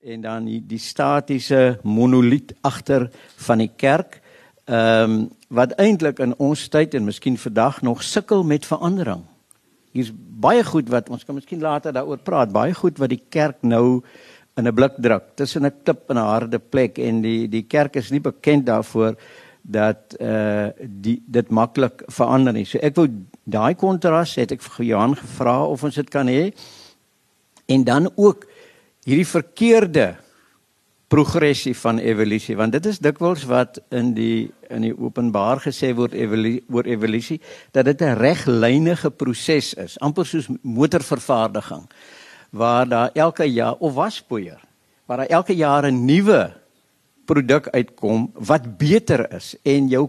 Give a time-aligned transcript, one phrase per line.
[0.00, 3.10] en dan die, die statiese monoliet agter
[3.46, 4.20] van die kerk.
[4.64, 9.24] Ehm um, wat eintlik in ons tyd en miskien vandag nog sukkel met verandering.
[9.90, 13.64] Hier's baie goed wat ons kan miskien later daaroor praat, baie goed wat die kerk
[13.66, 14.00] nou
[14.54, 17.96] in 'n blik druk tussen 'n klip en 'n harde plek en die die kerk
[17.96, 19.16] is nie bekend daarvoor
[19.62, 22.64] dat eh uh, die dit maklik verander nie.
[22.64, 23.08] So ek wou
[23.44, 26.54] daai kontras het ek vir Johan gevra of ons dit kan hê.
[27.66, 28.49] En dan ook
[29.04, 30.08] hierdie verkeerde
[31.10, 36.14] progressie van evolusie want dit is dikwels wat in die in die openbaar gesê word
[36.14, 37.40] evolusie oor evolusie
[37.74, 41.88] dat dit 'n reglynige proses is amper soos motorvervaardiging
[42.50, 44.60] waar daar elke jaar of waspoeier
[45.06, 46.52] waar daar elke jaar 'n nuwe
[47.24, 50.08] produk uitkom wat beter is en jou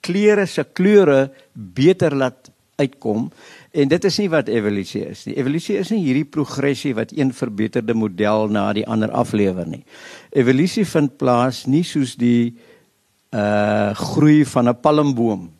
[0.00, 3.30] klere se kleure beter laat uitkom
[3.76, 5.34] En dit is nie wat evolusie is nie.
[5.36, 9.84] Evolusie is nie hierdie progressie wat een verbeterde model na die ander aflewer nie.
[10.32, 12.56] Evolusie vind plaas nie soos die
[13.36, 15.50] uh groei van 'n palmboom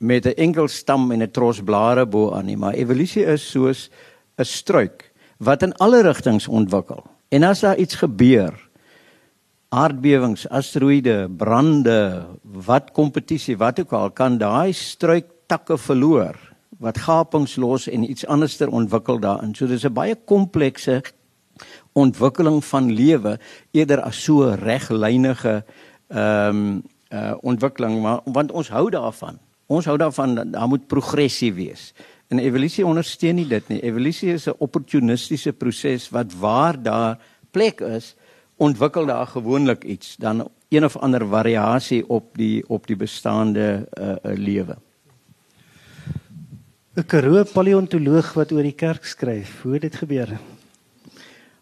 [0.00, 3.90] met 'n enkel stam en 'n tros blare bo aan nie, maar evolusie is soos
[4.38, 7.04] 'n struik wat in alle rigtings ontwikkel.
[7.28, 8.52] En as daar iets gebeur,
[9.68, 16.49] aardbewings, asteroïde, brande, wat kompetisie, wat ook al, kan daai struik takke verloor
[16.80, 19.54] wat gapings los en iets anderster ontwikkel daarin.
[19.54, 21.02] So dis 'n baie komplekse
[21.92, 23.38] ontwikkeling van lewe
[23.70, 25.64] eerder as so reglynige
[26.08, 29.38] ehm um, uh ontwikkeling maar want ons hou daarvan.
[29.66, 31.92] Ons hou daarvan dat daar moet progressie wees.
[32.28, 33.80] En evolusie ondersteun nie dit nie.
[33.82, 37.18] Evolusie is 'n opportunistiese proses wat waar daar
[37.50, 38.14] plek is,
[38.56, 44.08] ontwikkel daar gewoonlik iets dan een of ander variasie op die op die bestaande uh,
[44.08, 44.76] uh lewe.
[46.96, 49.60] 'n Karoo paleontoloog wat oor die kerk skryf.
[49.62, 50.40] Hoe het dit gebeur?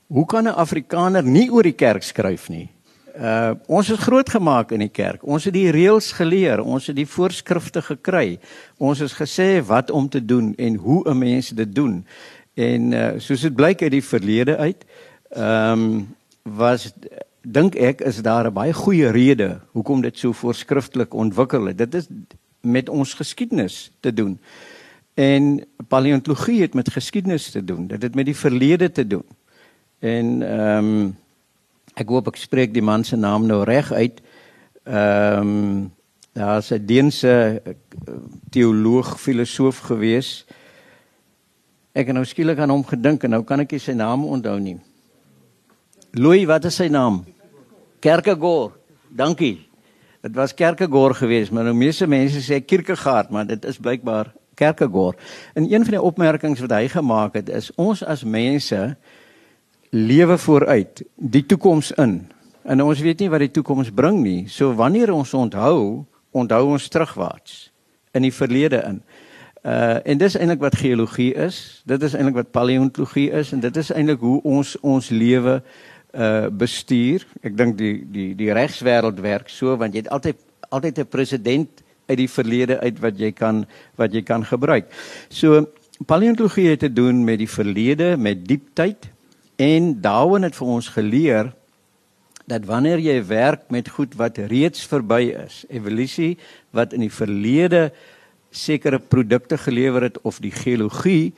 [0.07, 2.71] Hoe kan 'n Afrikaner nie oor die kerk skryf nie?
[3.17, 5.23] Uh ons is grootgemaak in die kerk.
[5.23, 8.39] Ons het die reëls geleer, ons het die voorskrifte gekry.
[8.79, 12.06] Ons is gesê wat om te doen en hoe 'n mens dit doen.
[12.55, 14.84] En uh soos dit blyk uit die verlede uit,
[15.28, 16.93] ehm um, was
[17.43, 21.78] dink ek is daar 'n baie goeie rede hoekom dit so voorskriftelik ontwikkel het.
[21.78, 22.06] Dit is
[22.60, 24.41] met ons geskiedenis te doen.
[25.19, 27.87] En paleontologie het met geskiedenis te doen.
[27.87, 29.25] Dit het met die verlede te doen.
[29.99, 31.17] En ehm um,
[31.99, 34.21] ek hoop ek spreek die man se naam nou reg uit.
[34.84, 35.93] Ehm um,
[36.33, 37.73] daar's 'n Deense eh,
[38.51, 40.47] teoloog, filosoof gewees.
[41.93, 44.59] Ek het nou skielik aan hom gedink en nou kan ek nie sy naam onthou
[44.61, 44.78] nie.
[46.11, 47.25] Louis, wat is sy naam?
[47.99, 48.73] Kierkegaard.
[49.09, 49.67] Dankie.
[50.21, 55.21] Dit was Kierkegaard geweest, maar nou meeste mense sê Kierkegaard, maar dit is blykbaar Kierkegaard.
[55.55, 58.97] En een van die opmerkings wat hy gemaak het is ons as mense
[59.95, 62.27] lewe vooruit, die toekoms in.
[62.69, 64.49] En ons weet nie wat die toekoms bring nie.
[64.53, 66.05] So wanneer ons onthou,
[66.37, 67.69] onthou ons terugwaarts
[68.13, 69.01] in die verlede in.
[69.63, 71.83] Uh en dis eintlik wat geologie is.
[71.89, 75.59] Dit is eintlik wat paleontologie is en dit is eintlik hoe ons ons lewe
[76.15, 77.27] uh bestuur.
[77.43, 81.83] Ek dink die die die regswêreld werk so want jy het altyd altyd 'n president
[82.09, 83.65] uit die verlede uit wat jy kan
[84.01, 84.89] wat jy kan gebruik.
[85.29, 85.67] So
[86.07, 89.11] paleontologie het te doen met die verlede, met dieptyd
[89.59, 91.53] en Darwin het vir ons geleer
[92.49, 96.39] dat wanneer jy werk met goed wat reeds verby is, evolusie
[96.73, 97.91] wat in die verlede
[98.51, 101.35] sekere produkte gelewer het of die geologie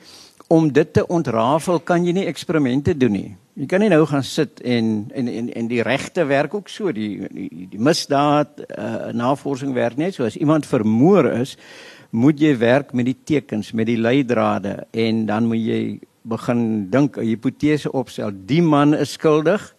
[0.51, 3.31] om dit te ontrafel kan jy nie eksperimente doen nie.
[3.61, 6.89] Jy kan nie nou gaan sit en en en en die regte werk ook so
[6.91, 10.25] die die, die misdaad uh, navorsing werk net so.
[10.25, 11.53] As iemand vermoor is
[12.09, 17.19] moet jy werk met die tekens met die leidrade en dan moet jy begin dink
[17.21, 18.31] 'n hipotese opstel.
[18.33, 19.75] Die man is skuldig.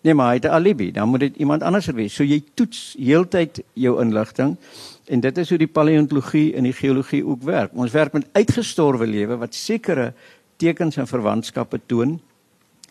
[0.00, 0.90] Nee maar hy het 'n alibi.
[0.92, 2.14] Dan moet dit iemand anders wees.
[2.14, 4.56] So jy toets heeltyd jou inligting
[5.04, 7.70] en dit is hoe die paleontologie en die geologie ook werk.
[7.74, 10.14] Ons werk met uitgestorwe lewe wat sekere
[10.56, 12.20] tekens en verwantskappe toon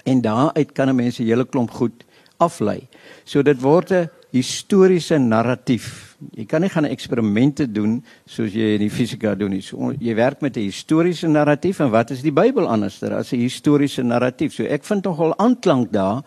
[0.05, 2.05] en daaruit kan 'n mens 'n hele klomp goed
[2.37, 2.87] aflei.
[3.23, 6.15] So dit word 'n historiese narratief.
[6.35, 9.61] Jy kan nie gaan eksperimente doen soos jy in die fisika doen nie.
[9.61, 13.39] So, jy werk met 'n historiese narratief en wat is die Bybel anderster as 'n
[13.39, 14.53] historiese narratief?
[14.53, 16.23] So ek vind tog al aanklank daar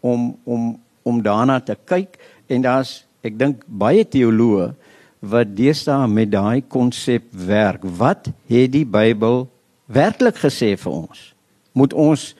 [0.00, 2.18] om om om daarna te kyk
[2.48, 4.74] en daar's ek dink baie teoloë
[5.20, 7.82] wat deesdae met daai konsep werk.
[7.82, 9.48] Wat het die Bybel
[9.86, 11.34] werklik gesê vir ons?
[11.72, 12.34] Moet ons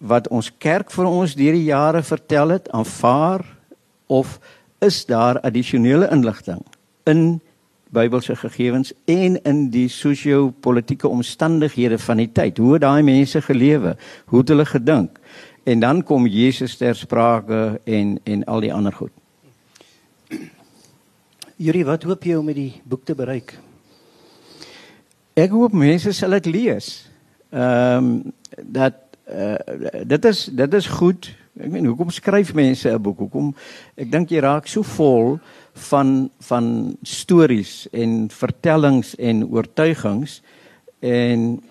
[0.00, 3.44] wat ons kerk vir ons deur die jare vertel het aanvaar
[4.08, 4.38] of
[4.80, 6.64] is daar addisionele inligting
[7.04, 7.40] in
[7.90, 13.96] Bybelse gegevens en in die sosio-politiese omstandighede van die tyd hoe daai mense gelewe
[14.30, 15.18] hoe het hulle gedink
[15.64, 19.12] en dan kom Jesus ter sprake en en al die ander goed.
[21.60, 23.52] Yuri, wat hoop jy om met die boek te bereik?
[25.36, 26.88] Ek hoop mense sal dit lees.
[27.52, 28.32] Ehm um,
[28.64, 29.54] dat uh,
[30.06, 31.30] dit is dit is goed.
[31.60, 33.18] Ek meen hoekom skryf mense 'n boek?
[33.18, 33.54] Hoekom
[33.96, 35.38] ek dink jy raak so vol
[35.90, 40.42] van van stories en vertellings en oortuigings
[41.00, 41.62] en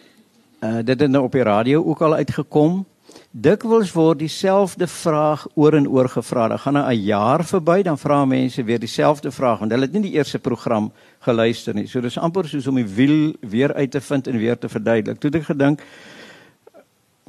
[0.63, 2.85] uh, dit het nou op die radio ook al uitgekom.
[3.31, 6.47] Dikwels word dieselfde vraag oor en oor gevra.
[6.47, 10.01] Dan gaan 'n jaar verby, dan vra mense weer dieselfde vraag want hulle het nie
[10.01, 11.87] die eerste program geluister nie.
[11.87, 15.19] So dis amper soos om die wiel weer uit te vind en weer te verduidelik.
[15.19, 15.81] Toe het ek gedink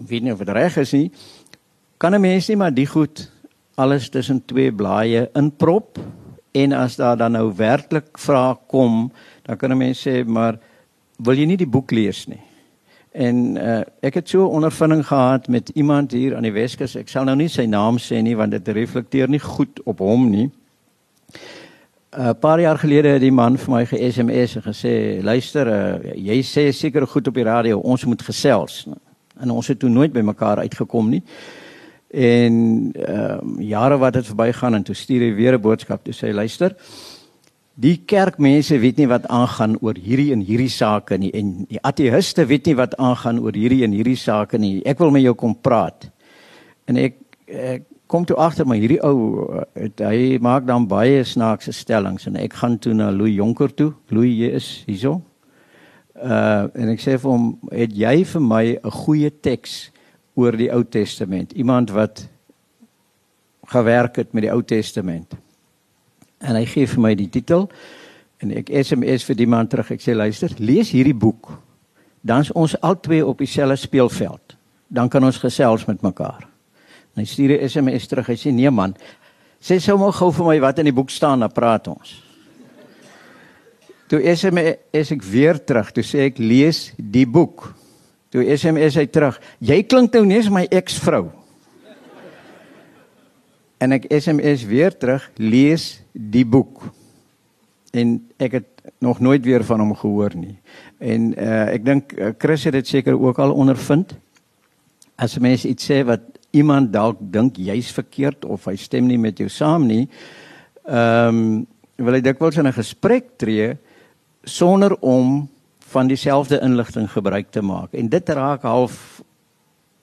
[0.07, 1.11] weet nie of dit reg is nie.
[1.99, 3.31] Kan 'n mens nie maar die goed
[3.75, 5.99] alles tussen twee blaaie inprop
[6.53, 9.13] en as daar dan nou werklik vrae kom,
[9.43, 10.59] dan kan 'n mens sê maar
[11.19, 12.41] wil jy nie die boek lees nie.
[13.13, 16.97] En uh, ek het so 'n ondervinding gehad met iemand hier aan die Weskus.
[16.97, 20.31] Ek sal nou nie sy naam sê nie want dit reflekteer nie goed op hom
[20.31, 20.51] nie.
[22.11, 26.15] 'n uh, Paar jaar gelede het die man vir my ge-SMS en gesê: "Luister, uh,
[26.15, 28.87] jy sê seker goed op die radio, ons moet gesels."
[29.41, 31.23] En ons het toe nooit by mekaar uitgekom nie.
[32.11, 32.55] En
[32.93, 36.33] ehm uh, jare wat dit verbygaan en toe stuur hy weer 'n boodskap toe sê:
[36.35, 36.75] "Luister,
[37.81, 42.45] Die kerkmense weet nie wat aangaan oor hierdie en hierdie sake nie en die ateïste
[42.51, 44.83] weet nie wat aangaan oor hierdie en hierdie sake nie.
[44.85, 46.11] Ek wil met jou kom praat.
[46.91, 47.17] En ek,
[47.47, 49.47] ek kom toe agter maar hierdie ou
[49.79, 53.95] het, hy maak dan baie snaakse stellings en ek gaan toe na Louis Jonker toe.
[54.13, 55.21] Louis jy is hierso.
[56.21, 59.91] Uh en ek sê vir hom, "Het jy vir my 'n goeie teks
[60.35, 61.53] oor die Ou Testament?
[61.53, 62.29] Iemand wat
[63.67, 65.35] gewerk het met die Ou Testament?"
[66.41, 67.69] en hy gee vir my die titel
[68.41, 69.91] en ek SMS vir die man terug.
[69.93, 71.51] Ek sê luister, lees hierdie boek.
[72.25, 74.57] Dan is ons albei op dieselfde speelveld.
[74.89, 76.47] Dan kan ons gesels met mekaar.
[77.13, 78.27] En hy stuur 'n SMS terug.
[78.27, 78.97] Hy sê nee man.
[79.61, 82.23] Sê sou maar gou vir my wat in die boek staan, dan praat ons.
[84.11, 85.93] Toe SMS ek weer terug.
[85.95, 87.71] Toe sê ek lees die boek.
[88.35, 89.39] Toe SMS hy terug.
[89.63, 91.29] Jy klink nou net my eksvrou
[93.81, 96.85] en ek SMS weer terug lees die boek
[97.97, 100.57] en ek het nog nooit weer van hom gehoor nie
[101.01, 104.13] en uh, ek dink uh, Chris het dit seker ook al ondervind
[105.21, 106.27] as mense iets sê wat
[106.57, 110.07] iemand dalk dink jy's verkeerd of hy stem nie met jou saam nie
[110.85, 111.53] ehm um,
[112.01, 113.75] wil hy dikwels in 'n gesprek tree
[114.45, 115.49] sonder om
[115.91, 119.23] van dieselfde inligting gebruik te maak en dit raak half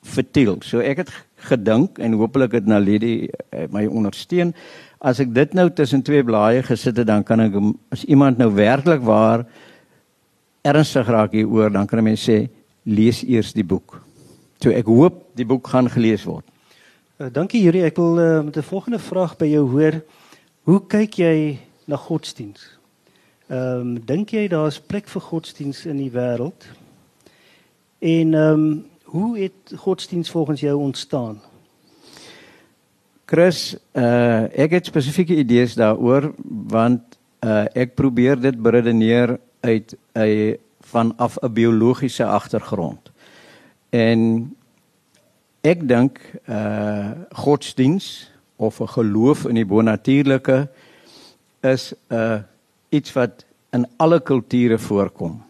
[0.03, 1.11] vertiel so ek het
[1.49, 4.53] gedink en hopelik het Naledi uh, my ondersteun.
[4.97, 7.57] As ek dit nou tussen twee blaaie gesit het, dan kan ek
[7.93, 9.45] as iemand nou werklik waar
[10.65, 12.49] ernstig raak hieroor, dan kan 'n mens sê
[12.83, 14.01] lees eers die boek.
[14.61, 16.45] So ek hoop die boek gaan gelees word.
[17.19, 20.01] Uh, dankie Juri, ek wil uh, met 'n volgende vraag by jou hoor.
[20.63, 22.76] Hoe kyk jy na godsdiens?
[23.47, 26.67] Ehm um, dink jy daar's plek vir godsdiens in die wêreld?
[27.99, 31.41] En ehm um, Hoe het godsdienst volgens jou ontstaan?
[33.25, 36.33] Chris, uh, ek het spesifieke idees daaroor
[36.67, 43.11] want uh, ek probeer dit beredeneer uit 'n vanaf 'n biologiese agtergrond.
[43.89, 44.51] En
[45.61, 46.19] ek dink
[46.49, 50.67] uh godsdienst of 'n geloof in die bonatuurlike
[51.59, 52.39] is 'n uh,
[52.89, 55.43] iets wat in alle kulture voorkom.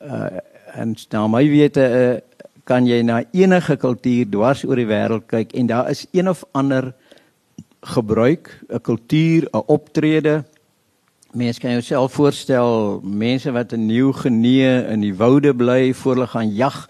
[0.00, 0.38] Uh
[0.70, 2.18] en na my wete uh,
[2.64, 6.44] kan jy na enige kultuur dwars oor die wêreld kyk en daar is een of
[6.54, 6.92] ander
[7.80, 10.44] gebruik, 'n kultuur, 'n optrede.
[11.32, 16.54] Mense kan jouself voorstel, mense wat in Nieu-Guinea in die woude bly voor hulle gaan
[16.54, 16.88] jag,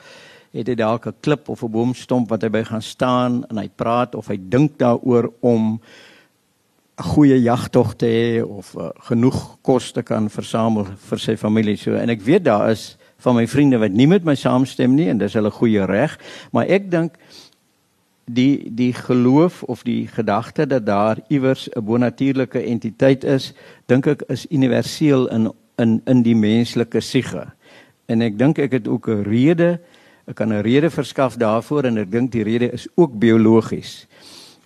[0.52, 3.68] het hy dalk 'n klip of 'n boomstomp wat hy by gaan staan en hy
[3.68, 5.80] praat of hy dink daaroor om
[7.00, 11.76] 'n goeie jagtog te hê of uh, genoeg kos te kan versamel vir sy familie
[11.76, 15.09] so en ek weet daar is van my vriende wat nie met my saamstem nie
[15.12, 16.16] en dis hulle goeie reg,
[16.52, 17.16] maar ek dink
[18.30, 23.52] die die geloof of die gedagte dat daar iewers 'n bonatuurlike entiteit is,
[23.87, 27.52] dink ek is universeel in in in die menslike siege.
[28.07, 29.80] En ek dink ek het ook 'n rede,
[30.26, 34.07] ek kan 'n rede verskaf daarvoor en ek dink die rede is ook biologies.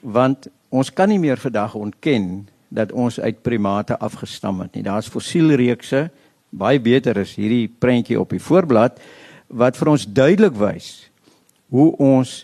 [0.01, 4.83] Want ons kan nie meer vandag ontken dat ons uit primate afgestam het nie.
[4.83, 6.09] Daar's fossielreekse
[6.55, 8.99] baie beter is hierdie prentjie op die voorblad
[9.55, 10.89] wat vir ons duidelik wys
[11.75, 12.43] hoe ons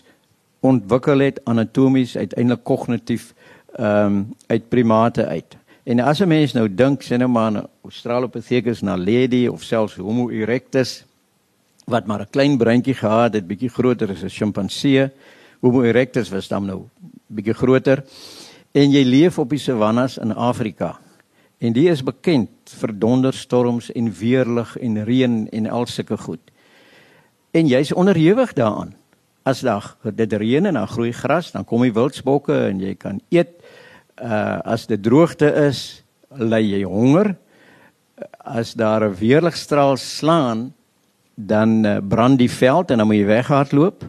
[0.63, 3.31] ontwikkel het anatomies uiteindelik kognitief
[3.77, 4.15] ehm um,
[4.51, 5.55] uit primate uit.
[5.83, 10.29] En as 'n mens nou dink sien nou maar aan Australopithecus naledi of selfs Homo
[10.29, 11.05] erectus
[11.85, 15.09] wat maar 'n klein breintjie gehad het, bietjie groter as 'n sjimpansee,
[15.61, 16.81] Homo erectus was dan nou
[17.31, 18.03] bietjie groter
[18.71, 20.95] en jy leef op die savannas in Afrika.
[21.61, 26.41] En die is bekend vir donderstorms en weerlig en reën en al sulke goed.
[27.51, 28.95] En jy's onderhewig daaraan.
[29.43, 33.21] As dag dit reën en dan groei gras, dan kom die wildsbokke en jy kan
[33.29, 33.57] eet.
[34.21, 36.03] Uh as dit droogte is,
[36.37, 37.35] ly jy honger.
[38.39, 40.73] As daar 'n weerligstraal slaan,
[41.35, 44.05] dan uh, brand die veld en dan moet jy weghardloop.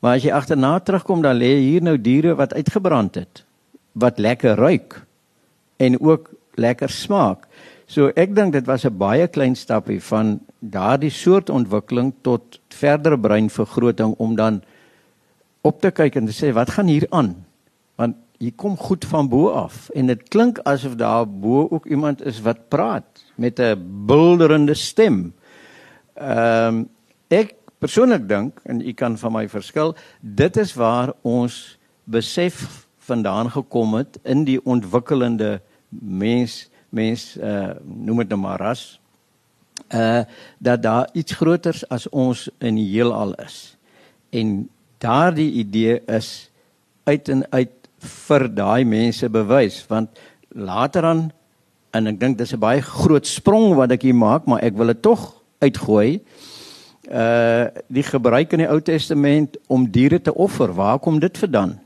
[0.00, 3.44] Maar as jy agterna terugkom, dan lê hier nou diere wat uitgebrand het,
[3.92, 5.02] wat lekker ruik
[5.76, 6.30] en ook
[6.60, 7.46] lekker smaak.
[7.90, 13.18] So ek dink dit was 'n baie klein stapie van daardie soort ontwikkeling tot verdere
[13.18, 14.62] breinvergroting om dan
[15.62, 17.34] op te kyk en te sê wat gaan hier aan?
[17.96, 22.24] Want hier kom goed van bo af en dit klink asof daar bo ook iemand
[22.24, 23.76] is wat praat met 'n
[24.06, 25.34] bulderende stem.
[26.14, 26.88] Ehm um,
[27.28, 33.50] ek persoonlik dink en u kan van my verskil, dit is waar ons besef vandaan
[33.50, 35.58] gekom het in die ontwikkelende
[36.00, 38.82] mens mens uh noem dit nou maar ras
[39.94, 40.22] uh
[40.58, 43.76] dat daar iets groters as ons in die heelal is.
[44.30, 44.68] En
[44.98, 46.50] daardie idee is
[47.04, 47.72] uit en uit
[48.26, 50.18] vir daai mense bewys want
[50.48, 51.28] later aan
[51.94, 54.86] en ek dink dis 'n baie groot sprong wat ek hier maak, maar ek wil
[54.86, 56.20] dit tog uitgooi.
[56.20, 56.49] Uh
[57.10, 61.80] die gebruik in die Ou Testament om diere te offer, waar kom dit vandaan?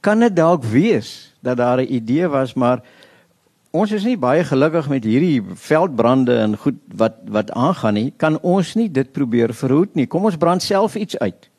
[0.00, 2.80] Kan dit dalk wees dat daar 'n idee was maar
[3.74, 8.12] ons is nie baie gelukkig met hierdie veldbrande en goed wat wat aangaan nie.
[8.16, 10.06] Kan ons nie dit probeer verhoed nie?
[10.06, 11.50] Kom ons brand self iets uit.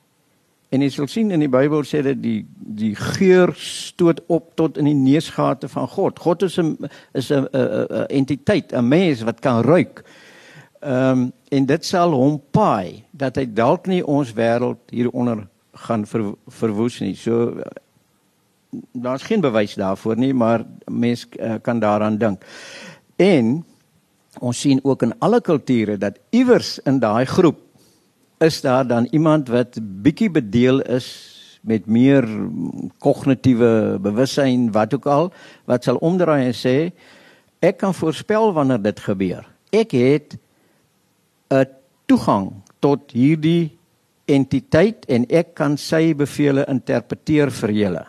[0.74, 4.80] En jy sal sien in die Bybel sê dat die die geur stoot op tot
[4.82, 6.20] in die neusgate van God.
[6.20, 6.78] God is 'n
[7.14, 7.48] is 'n
[8.10, 10.04] entiteit, 'n mens wat kan ruik.
[10.80, 15.46] Ehm um, en dit sal hom paai dat hy dalk nie ons wêreld hieronder
[15.88, 17.16] gaan ver, verwoes nie.
[17.20, 17.62] So
[18.92, 22.44] daar's geen bewys daarvoor nie, maar mens uh, kan daaraan dink.
[23.16, 23.62] En
[24.44, 27.62] ons sien ook in alle kulture dat iewers in daai groep
[28.44, 31.08] is daar dan iemand wat bietjie bedeel is
[31.66, 32.28] met meer
[33.00, 35.32] kognitiewe bewussyn wat ook al
[35.66, 36.76] wat sal omdraai en sê
[37.64, 39.48] ek kan voorspel wanneer dit gebeur.
[39.72, 40.36] Ek het
[41.52, 41.66] 'n
[42.08, 43.78] toegang tot hierdie
[44.26, 48.06] entiteit en ek kan sy bevele interpreteer vir julle.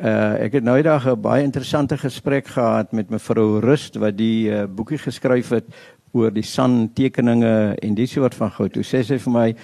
[0.00, 4.48] Uh ek het nou eendag 'n baie interessante gesprek gehad met mevrou Rust wat die
[4.48, 5.66] uh, boekie geskryf het
[6.12, 8.72] oor die san tekeninge en die soort van goud.
[8.72, 9.54] Toe sê sy vir my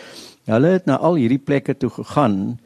[0.46, 2.58] hulle het na al hierdie plekke toe gegaan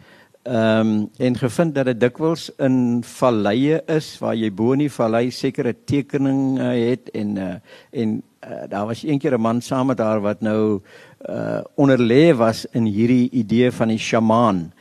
[0.42, 4.92] ehm um, en gevind dat dit dikwels in valleie is waar jy bo in die
[4.92, 7.48] vallei sekere tekeninge uh, het en uh,
[7.92, 8.14] en
[8.48, 10.80] uh, daar was eendag 'n man saam met haar wat nou
[11.28, 14.72] uh onderlê was in hierdie idee van die sjamaan.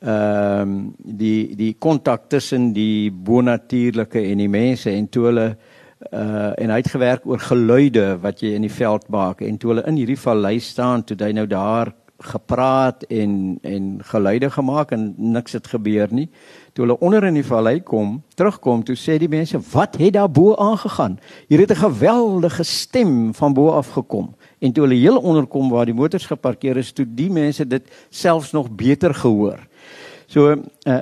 [0.00, 5.56] Ehm um, die die kontak tussen die bonatuurlike en die mense en toe hulle
[6.12, 9.70] uh en hy het gewerk oor geluide wat jy in die veld maak en toe
[9.74, 15.14] hulle in hierdie vallei staan toe hy nou daar gepraat en en geluide gemaak en
[15.16, 16.28] niks het gebeur nie.
[16.72, 20.30] Toe hulle onder in die vallei kom terugkom toe sê die mense wat het daar
[20.30, 21.18] bo aangegaan?
[21.48, 24.34] Hier het 'n geweldige stem van bo af gekom.
[24.58, 27.82] En toe hulle heel onder kom waar die motors geparkeer is toe die mense dit
[28.10, 29.58] selfs nog beter gehoor.
[30.26, 31.00] So uh,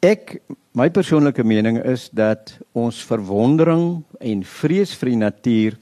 [0.00, 0.40] ek
[0.72, 5.78] my persoonlike mening is dat ons verwondering en vrees vir die natuur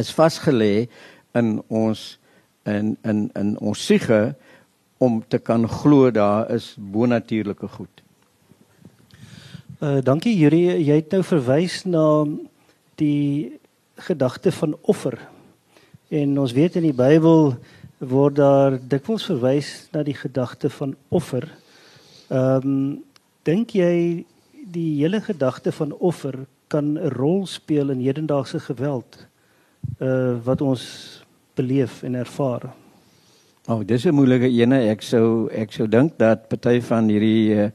[0.00, 0.88] is vasgelê
[1.36, 2.18] in ons
[2.64, 4.34] in in in ons siege
[4.98, 8.02] om te kan glo daar is bonatuurlike goed.
[9.82, 12.24] Uh dankie Juri, jy het nou verwys na
[13.00, 13.58] die
[13.98, 15.18] gedagte van offer.
[16.08, 17.56] En ons weet in die Bybel
[17.98, 21.48] word daar dikwels verwys na die gedagte van offer.
[22.28, 23.00] Ehm um,
[23.42, 24.22] dink jy
[24.70, 29.26] die hele gedagte van offer kan 'n rol speel in hedendaagse geweld
[29.98, 31.21] uh wat ons
[31.54, 32.70] beleef en ervaar?
[33.66, 34.90] O, oh, dis 'n moeilike ene.
[34.90, 37.70] Ek sou ek sou dink dat party van hierdie uh,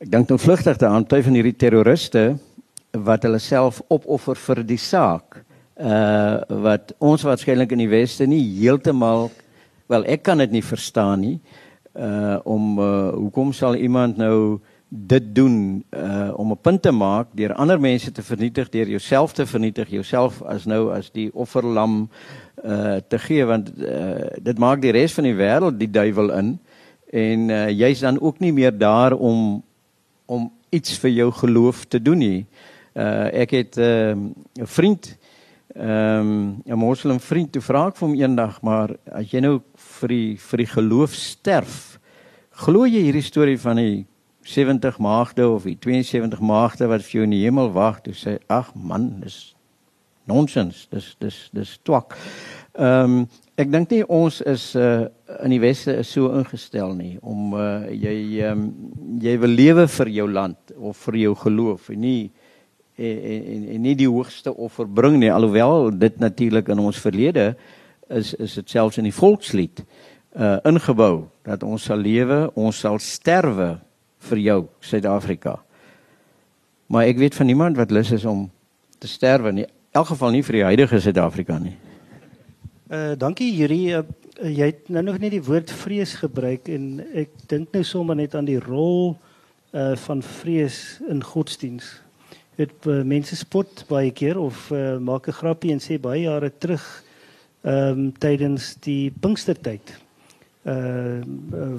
[0.00, 2.38] ek dink nou vlugtig daaraan, party van hierdie terroriste
[2.92, 5.44] wat hulle self opoffer vir die saak
[5.80, 9.30] uh wat ons waarskynlik in die weste nie heeltemal
[9.88, 11.38] wel ek kan dit nie verstaan nie
[11.94, 14.60] uh om uh, hoekom sal iemand nou
[14.90, 19.32] dit doen uh om 'n punt te maak deur ander mense te vernietig deur jouself
[19.32, 22.10] te vernietig jouself as nou as die offerlam
[22.64, 26.58] uh te gee want uh, dit maak die res van die wêreld die duiwel in
[27.12, 29.62] en uh, jy's dan ook nie meer daar om
[30.26, 32.46] om iets vir jou geloof te doen nie.
[32.94, 35.16] Uh ek het 'n uh, vriend
[35.74, 39.60] ehm um, 'n moslim vriend toe vra ek vir hom eendag maar as jy nou
[39.76, 42.00] vir die vir die geloof sterf
[42.60, 44.02] Glo jy hierdie storie van die
[44.44, 48.02] 70 maagde of die 72 maagde wat vir jou in die hemel wag?
[48.04, 49.54] Toe sê ag man, dis
[50.28, 50.86] nonsens.
[50.90, 52.16] Dis dis dis twak.
[52.78, 53.28] Ehm um,
[53.60, 55.08] ek dink nie ons is uh
[55.44, 58.68] in die weste is so ingestel nie om uh jy um,
[59.20, 62.30] jy wil lewe vir jou land of vir jou geloof en nie
[62.96, 67.50] en, en, en nie die hoogste offer bring nie alhoewel dit natuurlik in ons verlede
[68.08, 69.84] is is dit selfs in die volkslied
[70.38, 73.74] uh ingebou dat ons sal lewe, ons sal sterwe
[74.30, 75.56] vir jou Suid-Afrika.
[76.90, 78.44] Maar ek weet van niemand wat lus is om
[79.00, 79.66] te sterwe nie.
[79.90, 81.74] Elk geval nie vir die huidige Suid-Afrika nie.
[82.94, 83.80] Uh dankie Yuri.
[83.98, 84.04] Uh,
[84.38, 88.36] jy het nou nog net die woord vrees gebruik en ek dink nou sommer net
[88.38, 89.16] aan die rol
[89.74, 91.88] uh van vrees in godsdiens.
[92.54, 96.52] Dit uh, mense spot baie keer of uh, maak 'n grappie en sê baie jare
[96.54, 96.86] terug
[97.66, 99.90] ehm um, tydens die Pinkstertyd.
[100.62, 101.18] Uh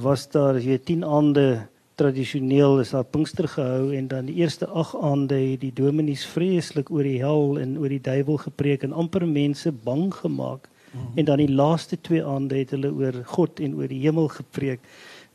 [0.04, 1.64] was daar jy 10 aande
[2.02, 6.90] tradisioneel is daar Pinkster gehou en dan die eerste 8 aande het die dominees vreeslik
[6.90, 10.68] oor die hel en oor die duiwel gepreek en amper mense bang gemaak.
[10.92, 11.12] -hmm.
[11.16, 14.80] En dan die laaste twee aande het hulle oor God en oor die hemel gepreek.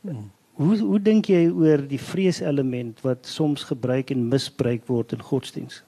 [0.01, 0.29] Mm.
[0.57, 5.83] Hoe hoe dink jy oor die vreeselement wat soms gebruik en misbruik word in godsdiens?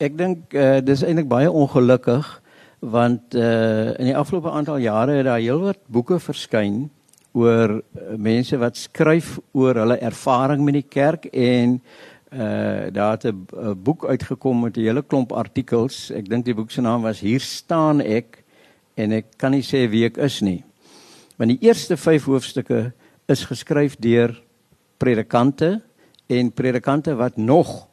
[0.00, 2.28] Ek dink uh, dis eintlik baie ongelukkig
[2.80, 6.86] want uh, in die afgelope aantal jare het daar heelwat boeke verskyn
[7.32, 7.82] oor uh,
[8.16, 11.80] mense wat skryf oor hulle ervaring met die kerk en
[12.30, 16.10] uh daar het 'n boek uitgekom met 'n hele klomp artikels.
[16.10, 18.44] Ek dink die boek se naam was Hier staan ek
[18.94, 20.64] en ek kan nie sê wie ek is nie.
[21.36, 22.92] Want die eerste 5 hoofstukke
[23.26, 24.42] is geskryf deur
[24.98, 25.80] predikante
[26.26, 27.88] en predikante wat nog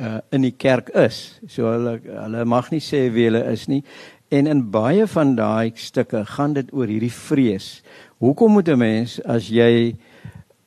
[0.00, 1.40] uh, in die kerk is.
[1.48, 3.82] So hulle hulle mag nie sê wie hulle is nie.
[4.30, 7.82] En in baie van daai stukke gaan dit oor hierdie vrees.
[8.22, 9.98] Hoekom moet 'n mens as jy 'n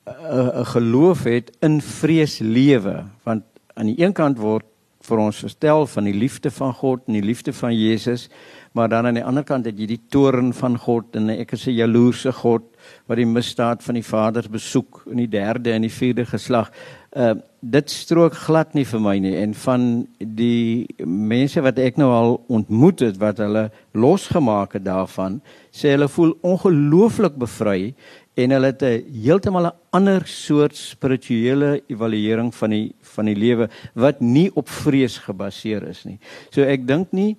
[0.06, 3.04] uh, 'n geloof het in vrees lewe?
[3.24, 3.42] Want
[3.74, 4.64] aan die een kant word
[5.00, 8.28] vir ons verstel van die liefde van God en die liefde van Jesus,
[8.72, 11.66] maar dan aan die ander kant het jy die toorn van God en ek is
[11.66, 12.62] 'n jaloerse God
[13.06, 16.70] wat die misdaad van die vaders besoek in die derde en die vierde geslag.
[17.16, 19.84] Uh dit strook glad nie vir my nie en van
[20.18, 25.40] die mense wat ek nou al ontmoet het wat hulle losgemaak het daarvan,
[25.72, 27.94] sê hulle voel ongelooflik bevry
[28.36, 33.68] en hulle het 'n heeltemal 'n ander soort spirituele evaluering van die van die lewe
[33.94, 36.18] wat nie op vrees gebaseer is nie.
[36.50, 37.36] So ek dink nie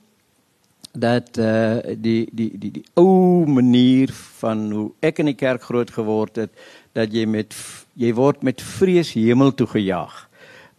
[0.94, 5.92] dat uh die die die die ou manier van hoe ek in die kerk groot
[5.92, 6.52] geword het
[6.96, 7.56] dat jy met
[7.96, 10.16] jy word met vrees hemel toe gejaag.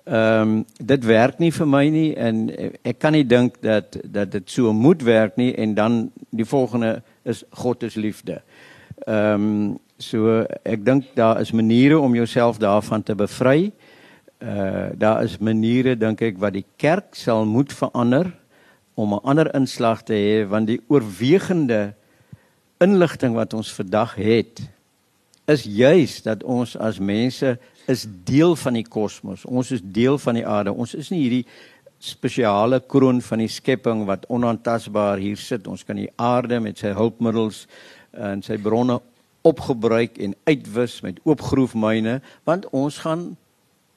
[0.07, 2.47] Ehm um, dit werk nie vir my nie en
[2.83, 7.03] ek kan nie dink dat dat dit so moet werk nie en dan die volgende
[7.25, 8.43] is God is liefde.
[9.07, 13.73] Ehm um, So ek dink daar is maniere om jouself daarvan te bevry.
[14.45, 18.29] Uh daar is maniere dink ek wat die kerk sal moet verander
[18.95, 21.95] om 'n ander inslag te hê want die oorwegende
[22.79, 24.61] inligting wat ons vandag het
[25.47, 27.57] is juis dat ons as mense
[27.87, 29.45] is deel van die kosmos.
[29.47, 30.75] Ons is deel van die aarde.
[30.75, 31.45] Ons is nie hierdie
[32.03, 35.69] spesiale kroon van die skepping wat onaantastbaar hier sit.
[35.71, 37.65] Ons kan die aarde met sy hulpmiddels
[38.17, 38.99] en sy bronne
[39.47, 43.29] opgebruik en uitwis met oopgroefmyne want ons gaan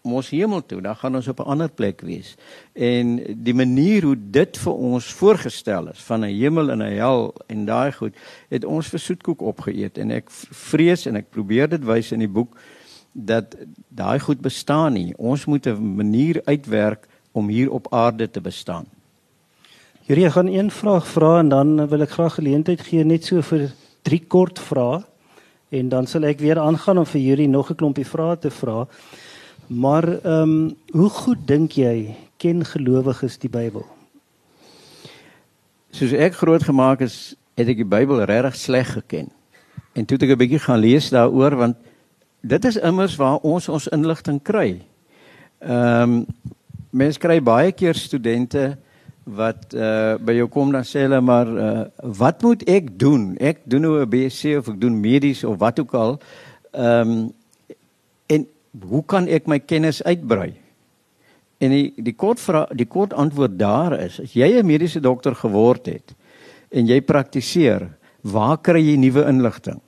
[0.02, 2.36] ons hemel toe dan gaan ons op 'n ander plek wees.
[2.74, 7.34] En die manier hoe dit vir ons voorgestel is van 'n hemel en 'n hel
[7.48, 8.16] en daai goed
[8.50, 9.98] het ons vir soetkoek opgeëet.
[9.98, 12.58] En ek vrees en ek probeer dit wys in die boek
[13.12, 13.56] dat
[13.88, 15.14] daai goed bestaan nie.
[15.18, 18.86] Ons moet 'n manier uitwerk om hier op aarde te bestaan.
[20.10, 23.42] Hierdie ek gaan een vraag vra en dan wil ek graag geleentheid gee net so
[23.42, 25.04] vir drie kort vrae.
[25.70, 28.88] En dan sal ek weer aangaan om vir julle nog 'n klompie vrae te vra.
[29.70, 33.86] Maar ehm um, hoe goed dink jy ken gelowiges die Bybel?
[35.94, 39.30] Soos ek groot gemaak is, het ek die Bybel regtig sleg geken.
[39.94, 41.78] En toe ek 'n bietjie gaan lees daaroor want
[42.42, 44.82] dit is immers waar ons ons inligting kry.
[45.62, 46.26] Ehm um,
[46.90, 48.78] mense kry baie keer studente
[49.24, 53.38] wat uh by jou kom dan sê hulle maar uh wat moet ek doen?
[53.38, 56.20] Ek doen nou 'n BSc of ek doen medies of wat ook al.
[56.74, 57.34] Ehm um,
[58.72, 60.54] hoe kan ek my kennis uitbrei?
[61.60, 65.36] En die die kort vraag, die kort antwoord daar is as jy 'n mediese dokter
[65.36, 66.16] geword het
[66.72, 67.90] en jy praktiseer,
[68.22, 69.82] waar kry jy nuwe inligting?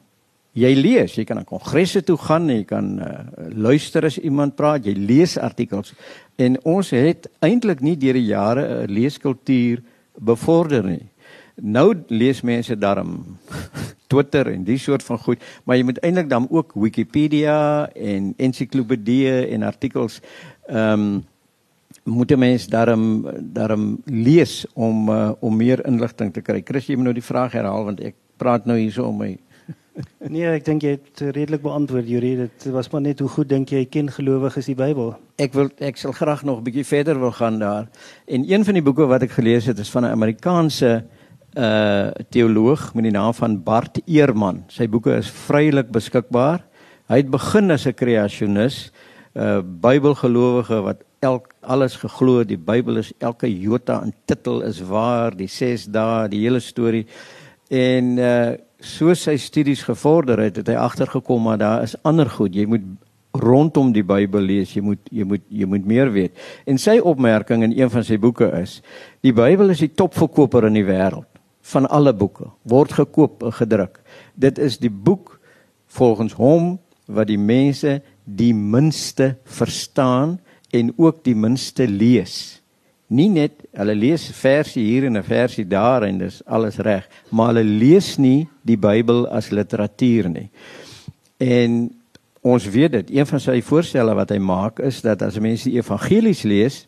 [0.54, 3.24] Jy lees, jy kan aan kongresse toe gaan, jy kan uh,
[3.56, 5.94] luister as iemand praat, jy lees artikels.
[6.36, 9.82] En ons het eintlik nie deur die jare 'n leeskultuur
[10.20, 11.08] bevorder nie.
[11.56, 13.38] Nou lees mense darm
[14.12, 19.52] Twitter en die soort van goed, maar jy moet eintlik dan ook Wikipedia en ensiklopedieë
[19.56, 20.21] en artikels
[20.67, 21.21] ehm um,
[22.04, 26.62] moet 'n mens daarom daarom lees om uh, om meer inligting te kry.
[26.65, 29.38] Chris, jy moet nou die vraag herhaal want ek praat nou hierso om my
[30.34, 32.36] Nee, ek dink jy het redelik beantwoord, Juri.
[32.36, 35.13] Dit was maar net hoe goed dink jy ken gelowiges die Bybel?
[35.38, 37.89] Ek wil ek sal graag nog 'n bietjie verder wil gaan daar.
[38.26, 41.20] En een van die boeke wat ek gelees het is van 'n Amerikaanse uh
[41.51, 44.63] teoloog met die naam van Bart Ehrman.
[44.71, 46.63] Sy boeke is vrylik beskikbaar.
[47.11, 48.91] Hy het begin as 'n kreasionis,
[49.35, 54.81] 'n uh, Bybelgelowige wat elk alles geglo, die Bybel is elke jota en titel is
[54.81, 57.05] waar, die 6 dae, die hele storie.
[57.69, 62.55] En uh soos sy studies gevorder het, het hy agtergekom maar daar is ander goed.
[62.55, 62.81] Jy moet
[63.37, 64.73] rondom die Bybel lees.
[64.73, 66.33] Jy moet jy moet jy moet meer weet.
[66.65, 68.81] En sy opmerking in een van sy boeke is:
[69.21, 71.31] Die Bybel is die topverkoper in die wêreld
[71.62, 72.50] van alle boeke.
[72.63, 74.00] Word gekoop en gedruk.
[74.36, 75.39] Dit is die boek
[75.88, 80.39] volgens hom wat die mense die minste verstaan
[80.71, 82.62] en ook die minste lees
[83.12, 87.47] nie net hulle lees versie hier en 'n versie daar en dis alles reg, maar
[87.47, 90.50] hulle lees nie die Bybel as literatuur nie.
[91.38, 91.91] En
[92.41, 95.78] ons weet dit, een van sy voorstelle wat hy maak is dat as mense die
[95.78, 96.88] evangelies lees,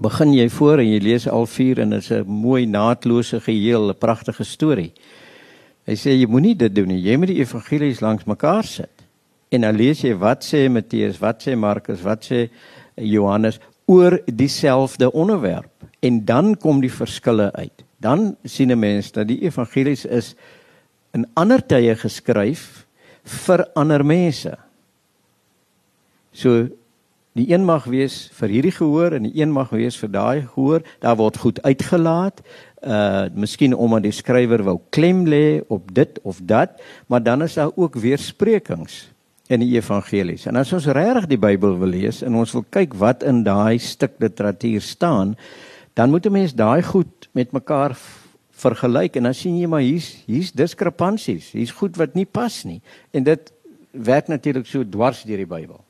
[0.00, 3.90] begin jy voor en jy lees al vier en dit is 'n mooi naatlose geheel,
[3.90, 4.92] 'n pragtige storie.
[5.86, 7.02] Hy sê jy moenie dit doen nie.
[7.02, 9.02] Jy moet die evangelies langs mekaar sit.
[9.50, 12.48] En dan lees jy wat sê Matteus, wat sê Markus, wat sê
[12.96, 17.84] Johannes, oor dieselfde onderwerp en dan kom die verskille uit.
[17.98, 20.34] Dan sien 'n mens dat die evangelies is
[21.12, 22.86] in ander tye geskryf
[23.24, 24.56] vir ander mense.
[26.32, 26.68] So
[27.38, 30.82] die een mag wees vir hierdie gehoor en die een mag wees vir daai gehoor.
[31.02, 32.42] Daar word goed uitgelaat.
[32.80, 37.54] Uh miskien omdat die skrywer wou klem lê op dit of dat, maar dan is
[37.54, 39.10] daar ook weersprekings
[39.50, 40.46] in die evangelies.
[40.46, 43.78] En as ons regtig die Bybel wil lees en ons wil kyk wat in daai
[43.78, 45.36] stuk literatuur staan,
[45.94, 47.98] dan moet 'n mens daai goed met mekaar
[48.50, 51.52] vergelyk en dan sien jy maar hier's hier's diskrepansies.
[51.52, 52.80] Hier's goed wat nie pas nie.
[53.10, 53.52] En dit
[53.90, 55.84] werk natuurlik so dwars deur die Bybel.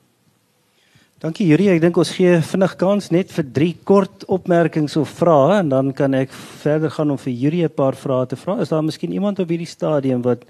[1.20, 5.58] Dankie Juri, ek dink ons gee vinnig kans net vir drie kort opmerkings of vrae
[5.58, 8.56] en dan kan ek verder gaan om vir Juri 'n paar vrae te vra.
[8.62, 10.48] Is daar miskien iemand op hierdie stadium wat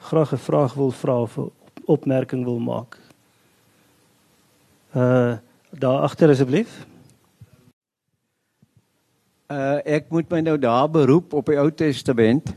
[0.00, 1.38] graag 'n vraag wil vra of
[1.86, 2.98] opmerking wil maak.
[4.94, 5.38] Uh
[5.72, 6.84] daar agter asseblief.
[9.48, 12.54] Uh ek moet my nou daar beroep op die Ou Testament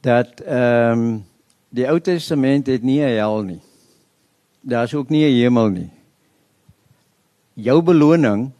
[0.00, 1.24] dat ehm um,
[1.70, 3.60] die Ou Testament het nie 'n hel nie.
[4.62, 5.95] Daar's ook nie 'n hemel nie.
[7.56, 8.50] Jou beloning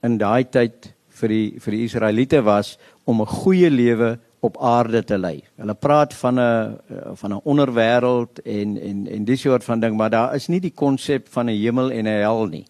[0.00, 0.86] in daai tyd
[1.20, 5.42] vir die vir die Israeliete was om 'n goeie lewe op aarde te lei.
[5.56, 6.78] Hulle praat van 'n
[7.14, 10.72] van 'n onderwêreld en en en dis soort van ding, maar daar is nie die
[10.74, 12.64] konsep van 'n hemel en 'n hel nie.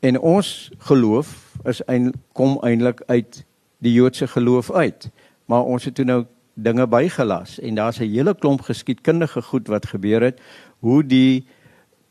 [0.00, 3.44] En ons geloof is ein, kom eintlik uit
[3.78, 5.10] die Joodse geloof uit.
[5.46, 9.86] Maar ons het toe nou dinge bygelas en daar's 'n hele klomp geskiedkundige goed wat
[9.86, 10.40] gebeur het
[10.78, 11.46] hoe die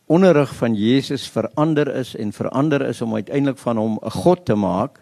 [0.06, 4.56] onderrig van Jesus verander is en verander is om uiteindelik van hom 'n god te
[4.56, 5.02] maak.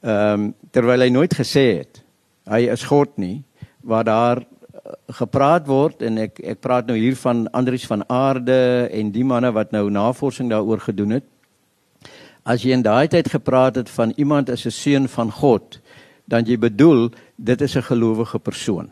[0.00, 2.02] Ehm um, terwyl hy nooit gesê het
[2.46, 3.42] hy is God nie
[3.86, 8.88] waar daar eh, gepraat word en ek ek praat nou hier van Andrius van Aarde
[8.92, 11.24] en die manne wat nou navorsing daaroor gedoen het.
[12.46, 15.80] As jy in daai tyd gepraat het van iemand as 'n seun van God,
[16.26, 18.90] dan jy bedoel dit is 'n gelowige persoon.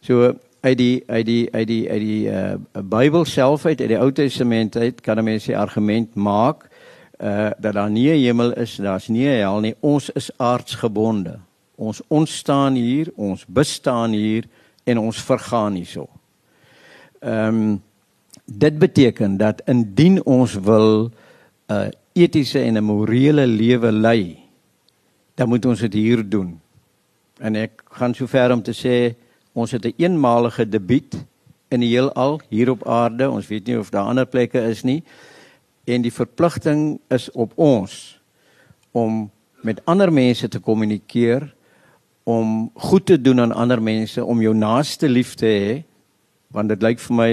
[0.00, 3.98] So uit die uit die uit die uit die uh Bybel self uit uit die
[3.98, 6.68] Ou Testament uit kan 'n mens die argument maak
[7.20, 9.74] uh dat daar nie 'n hemel is, daar's nie 'n hel nie.
[9.80, 11.38] Ons is aardsgebonde.
[11.74, 14.44] Ons ontstaan hier, ons bestaan hier
[14.84, 16.08] en ons vergaan hierso.
[17.20, 17.82] Ehm um,
[18.44, 21.12] dit beteken dat indien ons wil 'n
[21.72, 24.38] uh, etiese en 'n morele lewe lei,
[25.34, 26.60] dan moet ons dit hier doen.
[27.38, 29.14] En ek gaan so ver om te sê
[29.58, 31.14] ons het 'n een eenmalige debuut
[31.68, 33.30] in die heelal hier op aarde.
[33.30, 35.02] Ons weet nie of daar ander plekke is nie.
[35.84, 38.20] En die verpligting is op ons
[38.92, 39.30] om
[39.62, 41.54] met ander mense te kommunikeer
[42.28, 45.84] om goed te doen aan ander mense, om jou naaste lief te hê.
[46.52, 47.30] Want dit lyk vir my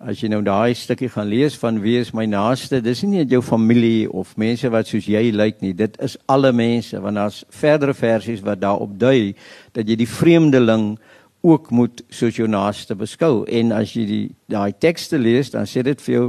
[0.00, 3.30] as jy nou daai stukkie gaan lees van wie is my naaste, dis nie net
[3.30, 5.74] jou familie of mense wat soos jy lyk nie.
[5.76, 9.34] Dit is alle mense want daar's verdere versies wat daarop dui
[9.76, 10.94] dat jy die vreemdeling
[11.40, 13.44] ook moet soos jou naaste beskou.
[13.48, 16.26] En as jy die daai tekste lees, dan sê dit vir jou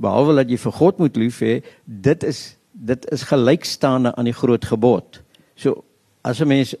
[0.00, 4.36] behalwe dat jy vir God moet lief hê, dit is dit is gelykstaande aan die
[4.36, 5.20] groot gebod.
[5.54, 5.84] So
[6.24, 6.74] as 'n mens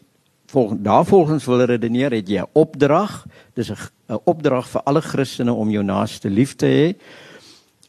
[0.50, 3.26] volgens daarvolgens wil redeneer het jy 'n opdrag.
[3.54, 6.94] Dis 'n opdrag vir alle Christene om jou naaste lief te hê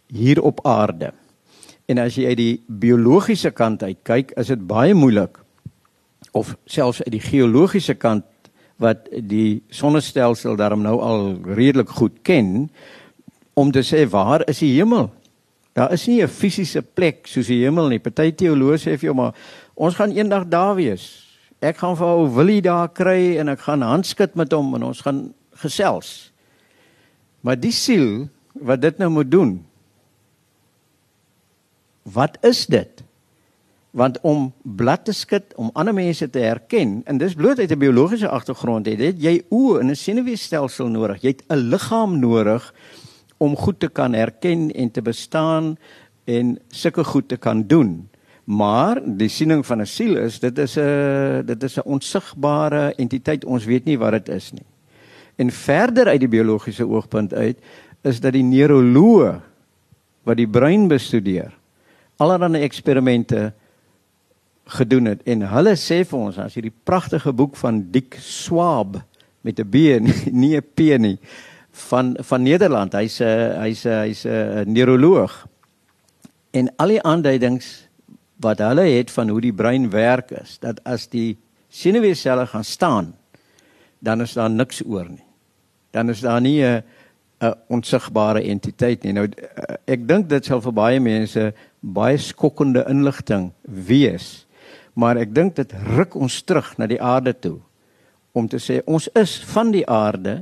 [0.08, 1.14] hier op aarde.
[1.86, 5.40] En as jy uit die biologiese kant uit kyk, is dit baie moeilik
[6.32, 8.24] of selfs uit die geologiese kant
[8.82, 12.70] wat die sonnestelsel daarom nou al redelik goed ken
[13.54, 15.12] om te sê waar is die hemel?
[15.78, 18.00] Daar is nie 'n fisiese plek soos die hemel nie.
[18.00, 19.34] Party teoloë sê vir jou maar
[19.76, 21.28] ons gaan eendag daar wees.
[21.62, 25.02] Ek gaan vir ou Willie daar kry en ek gaan handskud met hom en ons
[25.02, 26.32] gaan gesels.
[27.42, 29.66] Maar die siel wat dit nou moet doen.
[32.04, 33.04] Wat is dit?
[33.92, 37.80] Want om blad te skud om ander mense te herken en dis bloot uit 'n
[37.80, 41.22] biologiese agtergrond het, het jy oë en 'n senuweestelsel nodig.
[41.22, 42.74] Jy het 'n liggaam nodig
[43.38, 45.78] om goed te kan herken en te bestaan
[46.24, 48.10] en sulke goed te kan doen.
[48.44, 53.46] Maar die siening van 'n siel is dit is 'n dit is 'n onsigbare entiteit.
[53.46, 54.66] Ons weet nie wat dit is nie.
[55.36, 57.58] En verder uit die biologiese oogpunt uit
[58.02, 59.42] is dat die neuroloog
[60.24, 61.60] wat die brein bestudeer
[62.22, 63.54] allerlei eksperimente
[64.66, 69.02] gedoen het en hulle sê vir ons as hierdie pragtige boek van Dick Swab
[69.42, 69.76] met 'n B
[70.42, 71.18] nie 'n P nie
[71.72, 72.94] van van Nederland.
[72.94, 75.48] Hy's 'n hy's 'n hy's 'n neuroloog.
[76.52, 77.88] En al die aanduidings
[78.40, 81.38] wat hulle het van hoe die brein werk is dat as die
[81.70, 83.16] senuweeselle gaan staan,
[84.00, 85.24] dan is daar niks oor nie.
[85.92, 86.84] Dan is daar nie 'n
[87.40, 89.14] 'n onsigbare entiteit nie.
[89.14, 89.28] Nou
[89.86, 94.46] ek dink dit sal vir baie mense baie skokkende inligting wees.
[94.94, 97.60] Maar ek dink dit ruk ons terug na die aarde toe
[98.32, 100.42] om te sê ons is van die aarde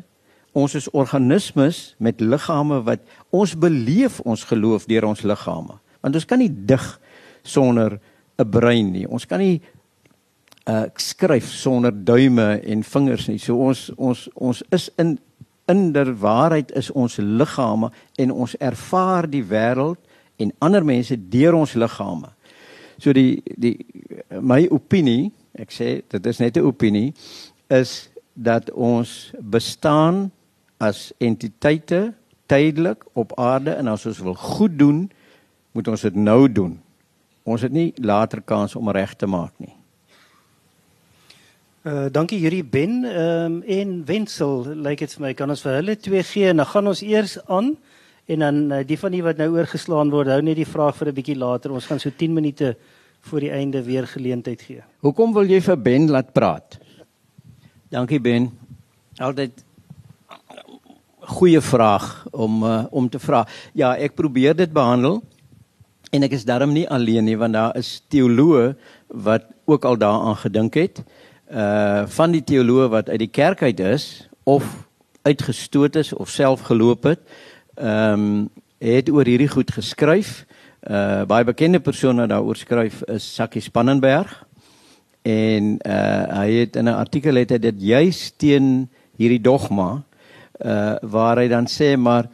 [0.57, 5.77] ons is organismes met liggame wat ons beleef ons geloof deur ons liggame.
[6.01, 6.85] Want ons kan nie dig
[7.43, 7.99] sonder
[8.39, 9.07] 'n brein nie.
[9.07, 9.62] Ons kan nie
[10.67, 13.38] uh skryf sonder duime en vingers nie.
[13.38, 15.19] So ons ons ons is in
[15.67, 19.97] in der waarheid is ons liggame en ons ervaar die wêreld
[20.38, 22.29] en ander mense deur ons liggame.
[22.99, 23.77] So die die
[24.39, 27.13] my opinie, ek sê dit is net 'n opinie,
[27.69, 30.31] is dat ons bestaan
[30.77, 32.13] as entiteite
[32.47, 35.12] tydelik op aarde en as ons wil goed doen,
[35.71, 36.79] moet ons dit nou doen.
[37.43, 39.75] Ons het nie later kans om reg te maak nie.
[41.83, 45.77] Uh dankie Yuri Ben um, en Wenzel, lyk like dit vir my kan ons vir
[45.79, 47.77] hulle twee gee en dan gaan ons eers aan
[48.29, 51.09] en dan uh, die van die wat nou oorgeslaan word, hou net die vraag vir
[51.09, 51.71] 'n bietjie later.
[51.71, 52.75] Ons gaan so 10 minute
[53.21, 54.83] voor die einde weer geleentheid gee.
[55.01, 56.77] Hoekom wil jy vir Ben laat praat?
[57.89, 58.51] Dankie Ben.
[59.17, 59.65] Altyd
[61.29, 63.45] goeie vraag om uh, om te vra.
[63.73, 65.21] Ja, ek probeer dit behandel
[66.11, 68.75] en ek is daarom nie alleen nie want daar is teoloë
[69.07, 71.03] wat ook al daaraan gedink het.
[71.49, 74.65] Uh van die teoloë wat uit die kerk uit is of
[75.21, 77.19] uitgestoot is of self geloop het,
[77.79, 80.45] ehm um, het oor hierdie goed geskryf.
[80.83, 84.31] Uh baie bekende persoon wat daaroor skryf is Sakkie Spannenberg.
[85.27, 90.03] En uh hy het in 'n artikel het hy dit juis teen hierdie dogma
[90.65, 92.29] uh waar hy dan sê maar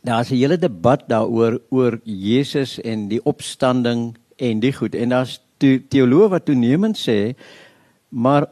[0.00, 5.40] daar's 'n hele debat daaroor oor Jesus en die opstanding en die goed en daar's
[5.88, 7.34] teoloë wat toenemend sê
[8.08, 8.46] maar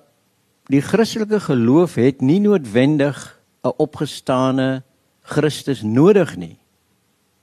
[0.68, 4.82] die Christelike geloof het nie noodwendig 'n opgestane
[5.26, 6.56] Christus nodig nie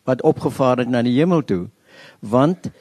[0.07, 1.67] wat opgevaar het na die hemel toe
[2.19, 2.71] want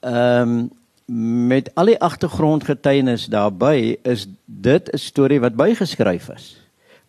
[0.00, 0.70] ehm um,
[1.12, 6.62] met al die agtergrondgetuienis daarbey is dit 'n storie wat bygeskryf is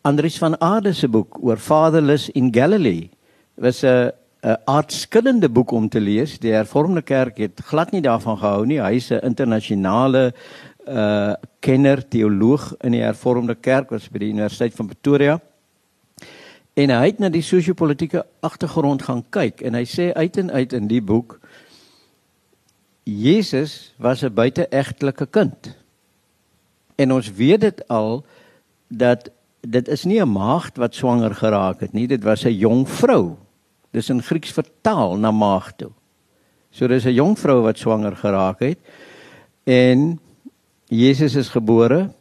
[0.03, 3.09] Andries van Aarde se boek oor Fatherless in Galilee
[3.55, 4.11] was 'n
[4.43, 6.39] 'n aardskillende boek om te lees.
[6.39, 8.81] Die Hervormde Kerk het glad nie daarvan gehou nie.
[8.81, 10.33] Hy's 'n internasionale
[10.87, 15.39] uh kenner teoloog in die Hervormde Kerk was by die Universiteit van Pretoria.
[16.73, 20.73] En hy het na die sosio-politiese agtergrond gaan kyk en hy sê uit en uit
[20.73, 21.38] in die boek
[23.03, 25.75] Jesus was 'n buiteegtelike kind.
[26.95, 28.25] En ons weet dit al
[28.88, 29.29] dat
[29.62, 33.36] dit is nie 'n maagd wat swanger geraak het nie, dit was 'n jong vrou.
[33.91, 35.91] Dis in Grieks vertaal na maagd toe.
[36.71, 38.79] So dis 'n jong vrou wat swanger geraak het
[39.63, 40.19] en
[40.88, 42.12] Jesus is gebore.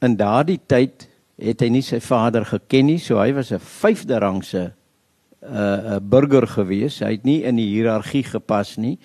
[0.00, 1.07] In daardie tyd
[1.38, 4.72] het hy nie sy vader geken nie, so hy was 'n vyfde rangse
[5.42, 7.00] uh, 'n burger gewees.
[7.00, 8.98] Hy het nie in die hiërargie gepas nie.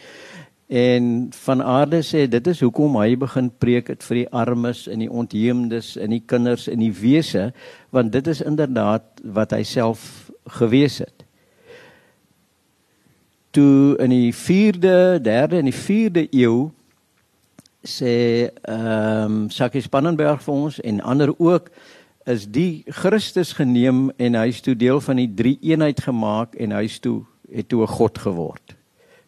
[0.67, 5.03] En van aarde sê dit is hoekom hy begin preek het vir die armes en
[5.03, 7.51] die ontheemdes en die kinders en die wese
[7.93, 11.25] want dit is inderdaad wat hy self gewees het.
[13.53, 16.71] Toe in die 4de, 3de en die 4de eeu
[17.83, 21.69] sê ehm um, Sakie Spannenberg vir ons en ander ook
[22.25, 26.99] is die Christus geneem en hy's toe deel van die drie eenheid gemaak en hy's
[27.03, 28.75] toe het toe 'n God geword.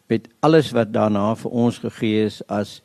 [0.07, 2.81] Met alles wat daarna vir ons gegee is as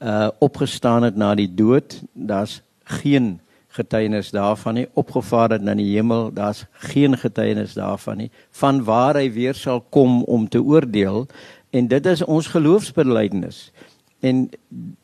[0.00, 4.86] uh opgestaan het na die dood, daar's geen getuienis daarvan nie.
[4.94, 8.30] Opgevaar het na die hemel daar's geen getuienis daarvan nie.
[8.50, 11.26] Van waar hy weer sal kom om te oordeel.
[11.70, 13.72] En dit is ons geloofsbelijdenis.
[14.20, 14.50] En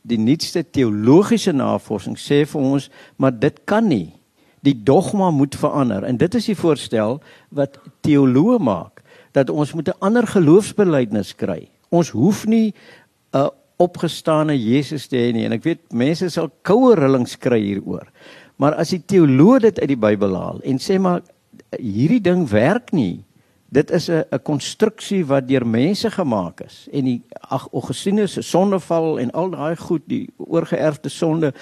[0.03, 4.13] die nuutste teologiese navorsing sê vir ons maar dit kan nie
[4.63, 6.05] die dogma moet verander.
[6.07, 7.19] En dit is die voorstel
[7.51, 11.69] wat teoloë maak dat ons moet 'n ander geloofsbelijdenis kry.
[11.89, 12.75] Ons hoef nie
[13.33, 15.45] 'n opgestane Jesus te hê nie.
[15.45, 18.07] En ek weet mense sal koue rillings kry hieroor.
[18.57, 21.23] Maar as die teoloog dit uit die Bybel haal en sê maar
[21.79, 23.25] hierdie ding werk nie.
[23.73, 26.89] Dit is 'n 'n konstruksie wat deur mense gemaak is.
[26.93, 31.55] En die ag Augustinus se sondeval en al daai goed, die oorgeerfde sonde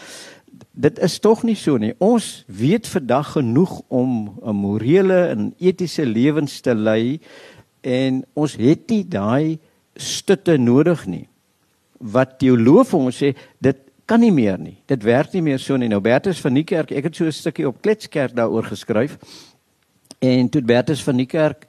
[0.72, 1.94] dit is tog nie so nie.
[1.98, 7.20] Ons weet vandag genoeg om 'n morele en etiese lewens te lei
[7.80, 9.59] en ons het nie daai
[9.94, 11.28] stutte nodig nie.
[11.98, 14.76] Wat teoloog vir ons sê, dit kan nie meer nie.
[14.87, 15.88] Dit werk nie meer so nie.
[15.88, 19.18] Nou Bertus van die kerk, ek het so 'n stukkie op Kletskerk daaroor geskryf.
[20.18, 21.66] En toe Bertus van die kerk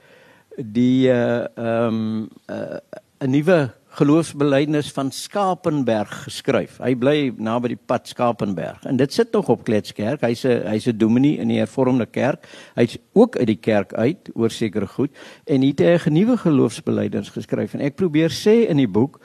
[0.58, 2.80] die uh ehm um, uh,
[3.20, 6.78] 'n nuwe geloofsbelijdenis van Skapenberg geskryf.
[6.80, 10.24] Hy bly naby die pad Skapenberg en dit sit nog op Kletskerk.
[10.24, 12.48] Hy's 'n hy's 'n dominee in die hervormde kerk.
[12.76, 15.12] Hy's ook uit die kerk uit oor sekere goed
[15.46, 19.20] en hy het 'n nuwe geloofsbelijdenis geskryf en ek probeer sê in die boek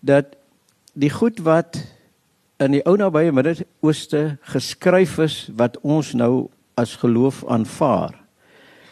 [0.00, 0.36] dat
[0.94, 1.78] die goed wat
[2.58, 8.14] in die ou nabye Midde-Ooste geskryf is wat ons nou as geloof aanvaar.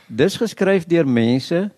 [0.06, 1.70] Dis geskryf deur mense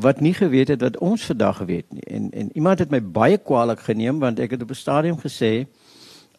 [0.00, 2.04] wat nie geweet het wat ons vandag weet nie.
[2.06, 5.66] En en iemand het my baie kwaadlik geneem want ek het op 'n stadium gesê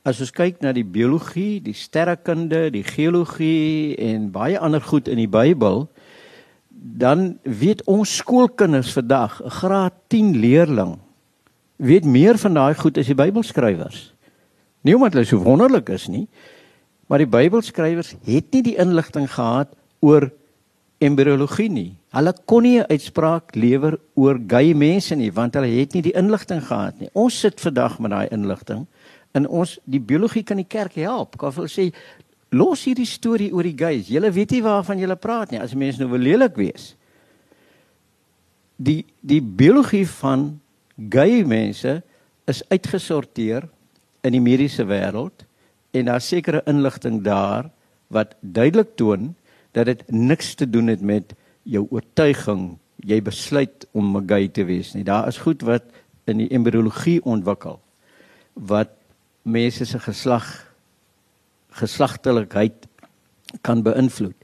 [0.03, 5.17] as ons kyk na die biologie, die sterrekunde, die geologie en baie ander goed in
[5.17, 5.89] die Bybel,
[6.69, 10.97] dan weet ons skoolkinders vandag, 'n graad 10 leerling
[11.81, 14.13] weet meer van daai goed as die Bybelskrywers.
[14.85, 16.27] Nie omdat hulle so wonderlik is nie,
[17.09, 20.29] maar die Bybelskrywers het nie die inligting gehad oor
[21.01, 21.91] embriologie nie.
[22.11, 26.15] Hulle kon nie 'n uitspraak lewer oor gay mense nie, want hulle het nie die
[26.15, 27.09] inligting gehad nie.
[27.13, 28.87] Ons sit vandag met daai inligting
[29.31, 31.37] en ons die biologie kan die kerk help.
[31.37, 31.93] Kan hulle sê
[32.51, 34.07] los hierdie storie oor die gays.
[34.07, 35.59] Julle weet nie waarvan julle praat nie.
[35.59, 36.95] As mense nou wil lelik wees.
[38.77, 40.59] Die die biologie van
[41.09, 42.01] gay mense
[42.45, 43.69] is uitgesorteer
[44.23, 45.45] in die mediese wêreld
[45.91, 47.69] en daar sekere inligting daar
[48.11, 49.35] wat duidelik toon
[49.71, 54.63] dat dit niks te doen het met jou oortuiging jy besluit om 'n gay te
[54.65, 55.83] wees nie daar is goed wat
[56.25, 57.79] in die embriologie ontwikkel
[58.53, 58.89] wat
[59.43, 60.47] mense se geslag
[61.71, 62.87] geslagtelikheid
[63.61, 64.35] kan beïnvloed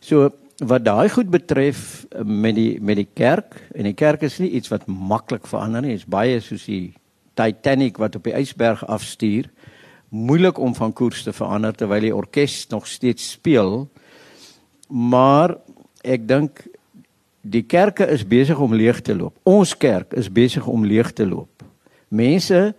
[0.00, 4.50] so wat daai goed betref met die met die kerk en die kerk is nie
[4.50, 6.94] iets wat maklik verander nie is baie soos die
[7.34, 9.48] Titanic wat op die ysberg afstuur.
[10.12, 13.88] Moeilik om van koers te verander terwyl die orkes nog steeds speel.
[14.88, 15.56] Maar
[16.02, 16.64] ek dink
[17.42, 19.34] die kerke is besig om leeg te loop.
[19.48, 21.64] Ons kerk is besig om leeg te loop.
[22.08, 22.72] Mense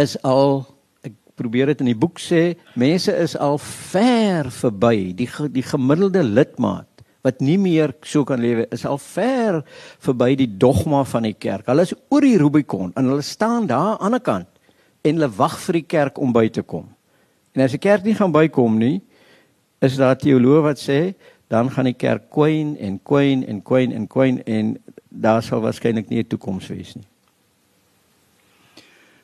[0.00, 0.62] is al
[1.04, 6.24] ek probeer dit in die boek sê, mense is al ver verby die die gemiddelde
[6.24, 6.88] lidmaat
[7.22, 9.60] wat nie meer so kan lewe is al ver
[10.02, 11.68] verby die dogma van die kerk.
[11.70, 14.50] Hulle is oor die Rubicon en hulle staan daar aan die ander kant
[15.02, 16.88] en hulle wag vir die kerk om by te kom.
[17.54, 18.96] En as die kerk nie gaan bykom nie,
[19.82, 20.98] is daar teoloë wat sê
[21.52, 24.76] dan gaan die kerk kwyn en kwyn en kwyn en kwyn en
[25.08, 27.08] daar sal waarskynlik nie 'n toekoms wees nie.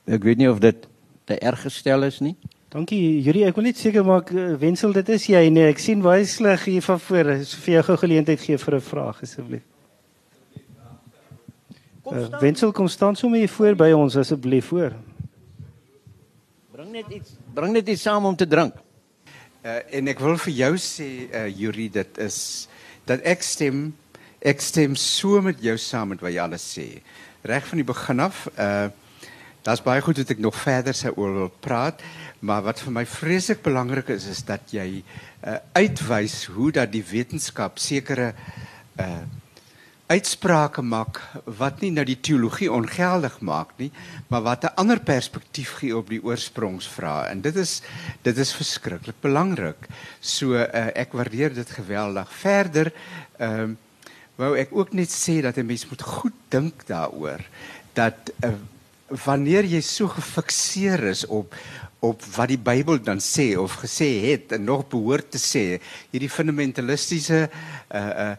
[0.05, 0.89] Ek weet nie of dit
[1.25, 2.37] te erg gestel is nie.
[2.69, 6.03] Dankie Juri, ek wil net seker maak eh, wensel dit is jy nee, ek sien
[6.03, 7.31] baie sleg hier van voor.
[7.31, 9.63] Ek vir jou gou geleentheid gee vir 'n vraag asseblief.
[12.13, 14.93] Uh, wensel kom staan sommer hier voor by ons asseblief voor.
[16.73, 18.75] Bring net iets, bring net iets saam om te drink.
[19.59, 22.37] Uh, en ek wil vir jou sê uh, Juri, dit is
[23.09, 23.89] dat ek stem
[24.39, 26.87] ek stem so met jou saam met wat jy alles sê.
[27.43, 28.89] Reg van die begin af, uh
[29.67, 32.01] daar's baie goed wat ek nog verder sou oor wil praat.
[32.41, 37.03] Maar wat vir my vreeslik belangrik is is dat jy uh, uitwys hoe dat die
[37.05, 38.31] wetenskap sekere
[39.03, 39.27] uh
[40.09, 41.21] uitsprake maak
[41.59, 43.91] wat nie nou die teologie ongeldig maak nie,
[44.29, 47.83] maar wat 'n ander perspektief gee op die oorsprongsvraag en dit is
[48.23, 49.89] dit is verskriklik belangrik.
[50.21, 52.33] So uh, ek waardeer dit geweldig.
[52.33, 52.93] Verder
[53.39, 53.77] ehm uh,
[54.39, 57.43] wou ek ook net sê dat 'n mens moet goed dink daaroor
[57.93, 58.55] dat uh,
[59.25, 61.55] wanneer jy so gefikseer is op
[62.01, 65.81] op wat die Bybel dan sê of gesê het en nog behoort te sê,
[66.11, 67.49] hierdie fundamentalistiese
[67.91, 68.37] uh uh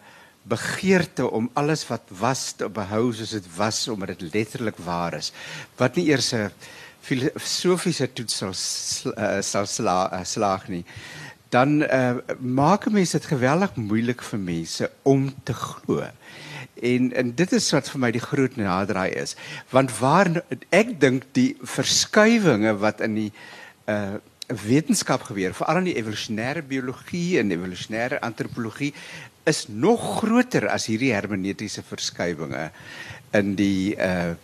[0.49, 5.31] begeerte om alles wat was te behou soos dit was omdat dit letterlik waar is.
[5.77, 6.51] Wat nie eers 'n
[7.01, 8.53] filosofiese toets sal
[9.17, 10.85] uh, sal sla, uh, slaag nie.
[11.49, 16.05] Dan uh, maak mense dit geweldig moeilik vir mense om te glo.
[16.81, 19.35] En en dit is wat vir my die groot naderdraai is.
[19.69, 20.29] Want waar
[20.69, 23.31] ek dink die verskywinge wat in die
[23.85, 24.19] uh
[24.49, 28.89] wetenskap gebeur, veral in die evolusionêre biologie en evolusionêre antropologie
[29.47, 32.69] is nog groter as hierdie hermeneutiese verskywinge
[33.37, 34.35] in die uh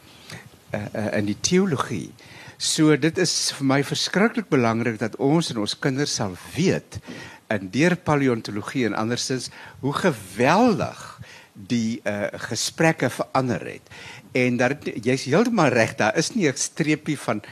[0.74, 2.12] uh, uh in die teologie.
[2.58, 7.00] So dit is vir my verskriklik belangrik dat ons en ons kinders sal weet
[7.52, 9.50] in deur paleontologie en andersins
[9.84, 11.02] hoe geweldig
[11.56, 13.91] die uh, gesprekke verander het.
[14.36, 17.43] En dat jy's heeltemal reg, daar is nie 'n streepie van 'n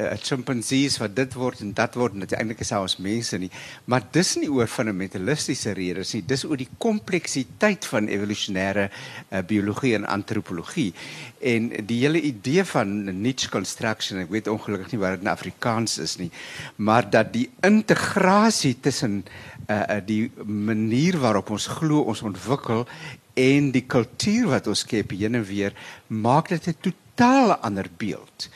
[0.00, 3.50] uh, eh, chimpansees wat dit word en dat word dit eintlik is ons mense nie,
[3.84, 9.94] maar dis nie oor fundamentalistiese redes nie, dis oor die kompleksiteit van evolusionêre uh, biologie
[9.94, 10.92] en antropologie.
[11.40, 15.98] En die hele idee van niche construction, ek weet ongelukkig nie wat dit in Afrikaans
[15.98, 16.30] is nie,
[16.76, 19.24] maar dat die integrasie tussen
[19.68, 22.86] uh, die manier waarop ons glo ons ontwikkel
[23.34, 25.72] en die kultuur wat ons skep heen en weer
[26.08, 28.48] maak dit 'n totaal ander beeld.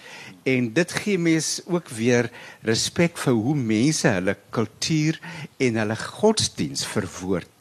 [0.45, 2.31] En dit gee mense ook weer
[2.63, 5.21] respek vir hoe mense hulle kultuur
[5.57, 7.57] en hulle godsdiens verwoord.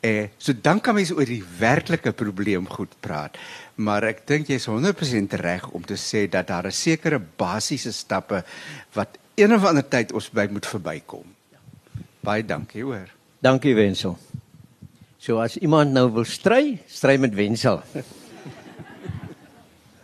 [0.00, 3.36] Eh so dan kan mense oor die werklike probleem goed praat.
[3.74, 8.44] Maar ek dink jy's 100% reg om te sê dat daar 'n sekere basiese stappe
[8.92, 11.24] wat een of ander tyd ons by moet verbykom.
[12.20, 13.08] Baie dankie hoor.
[13.40, 14.18] Dankie Wensel.
[15.20, 17.82] So as iemand nou wil stry, stry met Wensel.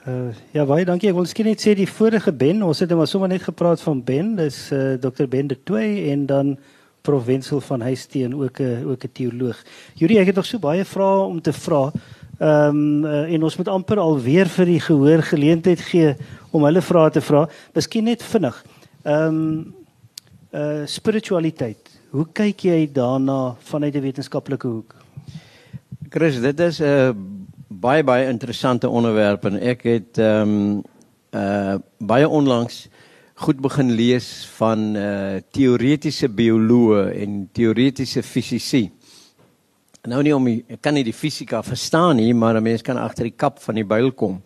[0.05, 1.09] Uh, ja, baie dankie.
[1.09, 3.81] Ek wil skien net sê die vorige Ben, ons het net maar sommer net gepraat
[3.81, 5.25] van Ben, dis uh, eh, Dr.
[5.33, 6.51] Ben de Toey en dan
[7.01, 9.57] Prof Wensel van Huisteen ook 'n ook 'n teoloog.
[9.95, 11.93] Julie, ek het nog so baie vrae om te vra.
[12.37, 16.13] Ehm um, uh, en ons moet amper alweer vir die gehoor geleentheid gee
[16.53, 17.49] om hulle vrae te vra.
[17.73, 18.65] Miskien net vinnig.
[19.05, 19.75] Ehm um,
[20.53, 21.89] uh spiritualiteit.
[22.13, 24.96] Hoe kyk jy daarna vanuit 'n wetenskaplike hoek?
[26.09, 27.15] Chris, dit is 'n
[27.69, 30.83] baie baie interessante onderwerp en het ehm um,
[31.31, 32.89] uh baie onlangs
[33.35, 38.91] goed begin lees van uh teoretiese bioloë en teoretiese fisici.
[40.03, 43.25] Nou nie om ek kan nie die fisika verstaan nie, maar 'n mens kan agter
[43.25, 44.43] die kap van die byl kom.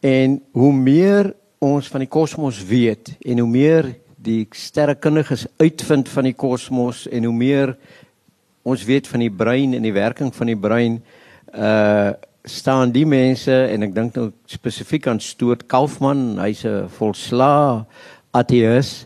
[0.00, 6.24] En hoe meer ons van die kosmos weet en hoe meer die sterrekundiges uitvind van
[6.24, 7.76] die kosmos en hoe meer
[8.62, 11.00] ons weet van die brein en die werking van die brein
[11.54, 12.12] uh
[12.48, 17.84] staan die mense en ek dink nou spesifiek aan Stoot Kaufman, hy's 'n volsla
[18.32, 19.04] ateïs,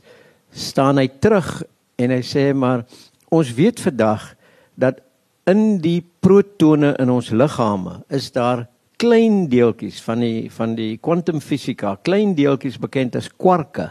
[0.54, 1.64] staan hy terug
[1.98, 2.84] en hy sê maar
[3.30, 4.36] ons weet vandag
[4.78, 5.02] dat
[5.50, 11.98] in die protone in ons liggame is daar klein deeltjies van die van die kwantumfisika,
[12.02, 13.90] klein deeltjies bekend as kwarke.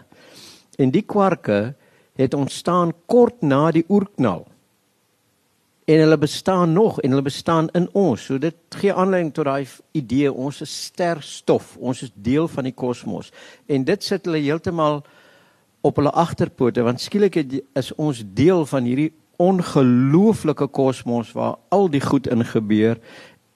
[0.80, 1.76] En die kwarke
[2.16, 4.48] het ontstaan kort na die oerknal
[5.86, 8.26] en hulle bestaan nog en hulle bestaan in ons.
[8.26, 12.76] So dit gee aanleiding tot daai idee ons is sterstof, ons is deel van die
[12.76, 13.32] kosmos.
[13.68, 15.02] En dit sit hulle heeltemal
[15.84, 17.42] op hulle agterpote want skielik
[17.76, 19.12] is ons deel van hierdie
[19.42, 23.02] ongelooflike kosmos waar al die goed in gebeur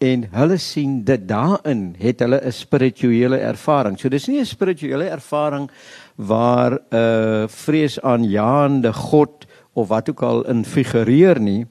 [0.03, 3.97] en hulle sien dit daarin het hulle 'n spirituele ervaring.
[3.99, 5.71] So dis nie 'n spirituele ervaring
[6.15, 11.65] waar 'n uh, vreesaanjaende God of wat ook al in figureer nie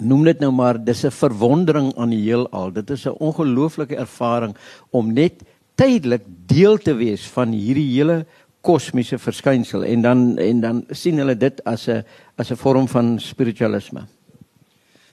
[0.00, 2.72] noem dit nou maar dis 'n verwondering aan die heelal.
[2.72, 4.56] Dit is 'n ongelooflike ervaring
[4.90, 5.42] om net
[5.74, 8.26] tydelik deel te wees van hierdie hele
[8.60, 12.04] kosmiese verskynsel en dan en dan sien hulle dit as 'n
[12.36, 14.06] as 'n vorm van spiritualisme.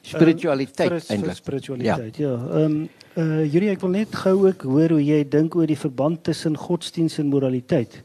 [0.02, 1.36] Spiritualiteit um, eintlik.
[1.36, 2.18] Spiritualiteit.
[2.18, 2.34] Ja.
[2.34, 2.66] Ehm ja.
[2.66, 6.24] um, uh Julie, ek wil net gou ook hoor hoe jy dink oor die verband
[6.24, 8.04] tussen godsdiens en moraliteit.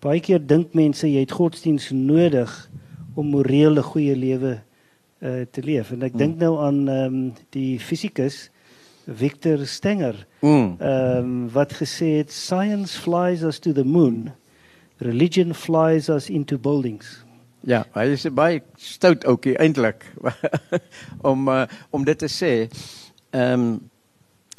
[0.00, 2.70] Baie keer dink mense jy het godsdiens nodig
[3.14, 4.58] om morele goeie lewe
[5.20, 5.90] uh, te leef.
[5.90, 6.18] En ek mm.
[6.18, 7.20] dink nou aan um,
[7.54, 8.48] die fisikus
[9.08, 10.26] Victor Stenger.
[10.40, 10.76] Mm.
[10.80, 14.32] Um, wat gesê het science flies us to the moon.
[14.98, 17.24] Religion flies us into buildings.
[17.66, 20.04] Ja, hy is baie stout ouetjie eintlik
[21.30, 22.52] om uh, om dit te sê.
[23.30, 23.70] Ehm um,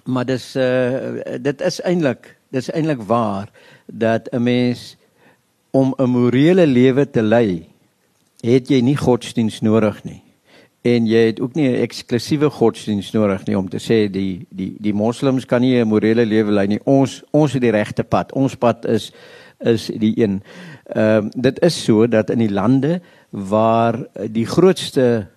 [0.09, 3.51] maar dis uh, dit is eintlik dis eintlik waar
[3.85, 4.97] dat 'n mens
[5.71, 7.69] om 'n morele lewe te lei,
[8.41, 10.23] het jy nie godsdiens nodig nie.
[10.81, 14.75] En jy het ook nie 'n eksklusiewe godsdienst nodig nie om te sê die die
[14.79, 16.79] die moslems kan nie 'n morele lewe lei nie.
[16.83, 18.31] Ons ons het die regte pad.
[18.31, 19.11] Ons pad is
[19.59, 20.41] is die een.
[20.85, 25.27] Ehm uh, dit is so dat in die lande waar die grootste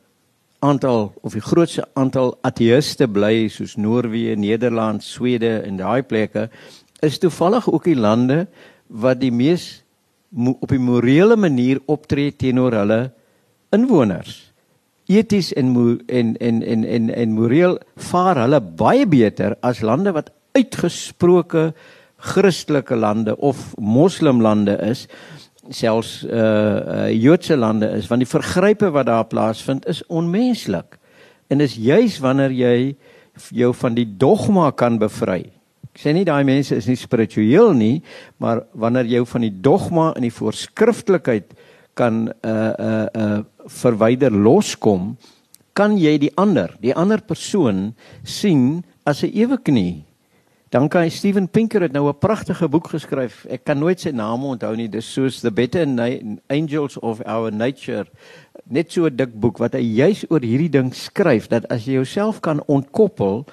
[0.59, 6.51] aantal of die grootste aantal ateïste bly soos Noorwe, Nederland, Swede en daai plekke
[7.01, 8.47] is toevallig ook die lande
[8.87, 9.83] wat die mees
[10.61, 13.11] op 'n morele manier optree teenoor hulle
[13.71, 14.52] inwoners
[15.13, 15.75] eties en
[16.09, 17.79] en en en en en moreel
[18.11, 21.73] vaar hulle baie beter as lande wat uitgesproke
[22.23, 25.09] Christelike lande of moslimlande is
[25.71, 30.99] selfs uh, uh Joodse lande is want die vergrype wat daar plaasvind is onmenslik.
[31.49, 32.77] En is juis wanneer jy
[33.51, 35.45] jou van die dogma kan bevry.
[35.93, 38.03] Ek sê nie daai mense is nie spiritueel nie
[38.41, 41.53] maar wanneer jy van die dogma en die voorskriftelikheid
[41.95, 45.17] kan uh uh uh verwyder loskom,
[45.73, 50.05] kan jy die ander, die ander persoon sien as 'n ewe knie.
[50.73, 53.45] Dan kan Steven Pinker het nou 'n pragtige boek geskryf.
[53.45, 54.89] Ek kan nooit sy naam onthou nie.
[54.89, 55.87] Dis soos The Better
[56.49, 58.07] Angels of Our Nature.
[58.65, 61.93] Net so 'n dik boek wat hy juis oor hierdie ding skryf dat as jy
[61.93, 63.45] jouself kan ontkoppel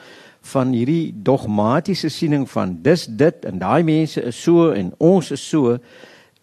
[0.41, 5.49] van hierdie dogmatiese siening van dis dit en daai mense is so en ons is
[5.49, 5.77] so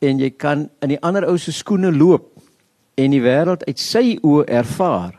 [0.04, 2.32] en jy kan in die ander ou se skoene loop
[2.96, 5.14] en die wêreld uit sy oë ervaar,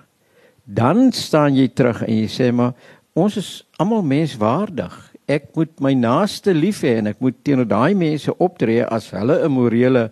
[0.66, 2.74] dan staan jy terug en jy sê maar
[3.18, 3.52] ons is
[3.82, 4.94] almal menswaardig.
[5.28, 9.40] Ek moet my naaste lief hê en ek moet teenoor daai mense optree as hulle
[9.44, 10.10] 'n morele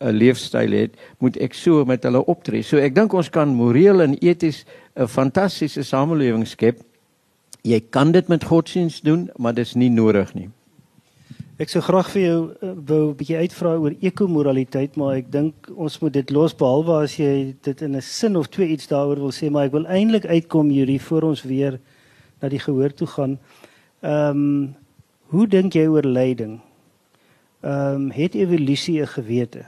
[0.00, 2.62] eh, leefstyl het, moet ek so met hulle optree.
[2.62, 4.64] So ek dink ons kan moreel en eties
[4.96, 6.82] 'n fantastiese samelewing skep.
[7.62, 10.50] Jy kan dit met godsdienst doen, maar dit is nie nodig nie.
[11.58, 15.66] Ek sou graag vir jou uh, wou 'n bietjie uitvra oor ekomoraliteit, maar ek dink
[15.74, 19.18] ons moet dit los behalwe as jy dit in 'n sin of twee iets daaroor
[19.18, 21.80] wil sê, maar ek wil eintlik uitkom hierdie voor ons weer
[22.40, 23.38] na die gehoor toe gaan.
[24.02, 24.76] Ehm um,
[25.34, 26.60] hoe dink jy oor lyding?
[27.66, 29.66] Ehm um, het evolusie 'n gewete?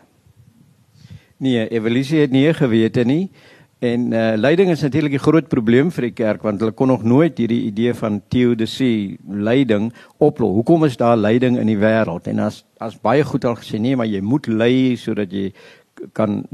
[1.38, 3.30] Nee, evolusie het nie 'n gewete nie.
[3.80, 7.02] En uh, leiding is natuurlik 'n groot probleem vir die kerk want hulle kon nog
[7.02, 10.52] nooit hierdie idee van teodisie leiding oplos.
[10.52, 12.26] Hoekom is daar leiding in die wêreld?
[12.28, 15.52] En as as baie goed al gesê nee, maar jy moet lei sodat jy
[16.12, 16.44] kan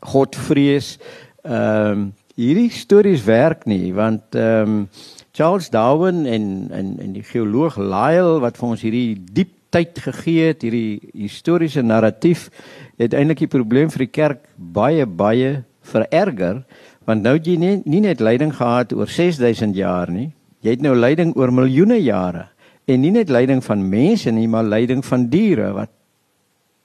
[0.00, 0.98] God vrees.
[1.42, 4.88] Ehm um, hierdie stories werk nie want ehm um,
[5.32, 10.46] Charles Darwin en en en die geoloog Lyell wat vir ons hierdie diep tyd gegee
[10.46, 12.48] het, hierdie historiese narratief
[12.96, 16.64] het eintlik die probleem vir die kerk baie baie vererger
[17.04, 20.32] want nou jy nie, nie net lyding gehad oor 6000 jaar nie
[20.64, 22.48] jy het nou lyding oor miljoene jare.
[22.88, 25.92] En nie net lyding van mense nie maar lyding van diere wat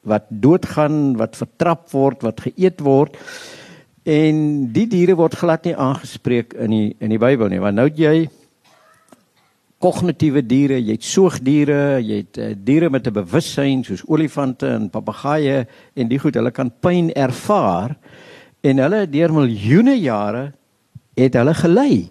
[0.07, 3.17] wat doodgaan wat vertrap word wat geëet word.
[4.07, 7.87] En die diere word glad nie aangespreek in die in die Bybel nie want nou
[7.87, 8.29] jy
[9.79, 14.89] kognitiewe diere, jy het soogdiere, jy het uh, diere met 'n bewussyn soos olifante en
[14.89, 17.95] papegaaie en die goed, hulle kan pyn ervaar
[18.61, 20.51] en hulle deur miljoene jare
[21.19, 22.09] het hulle gelei.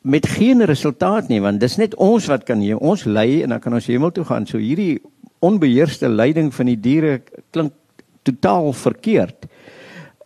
[0.00, 3.60] Met geen resultaat nie want dis net ons wat kan hier ons lei en dan
[3.60, 4.46] kan ons hemel toe gaan.
[4.46, 5.00] So hierdie
[5.40, 7.20] onbeheerste leiding van die diere
[7.52, 7.72] klink
[8.28, 9.48] totaal verkeerd.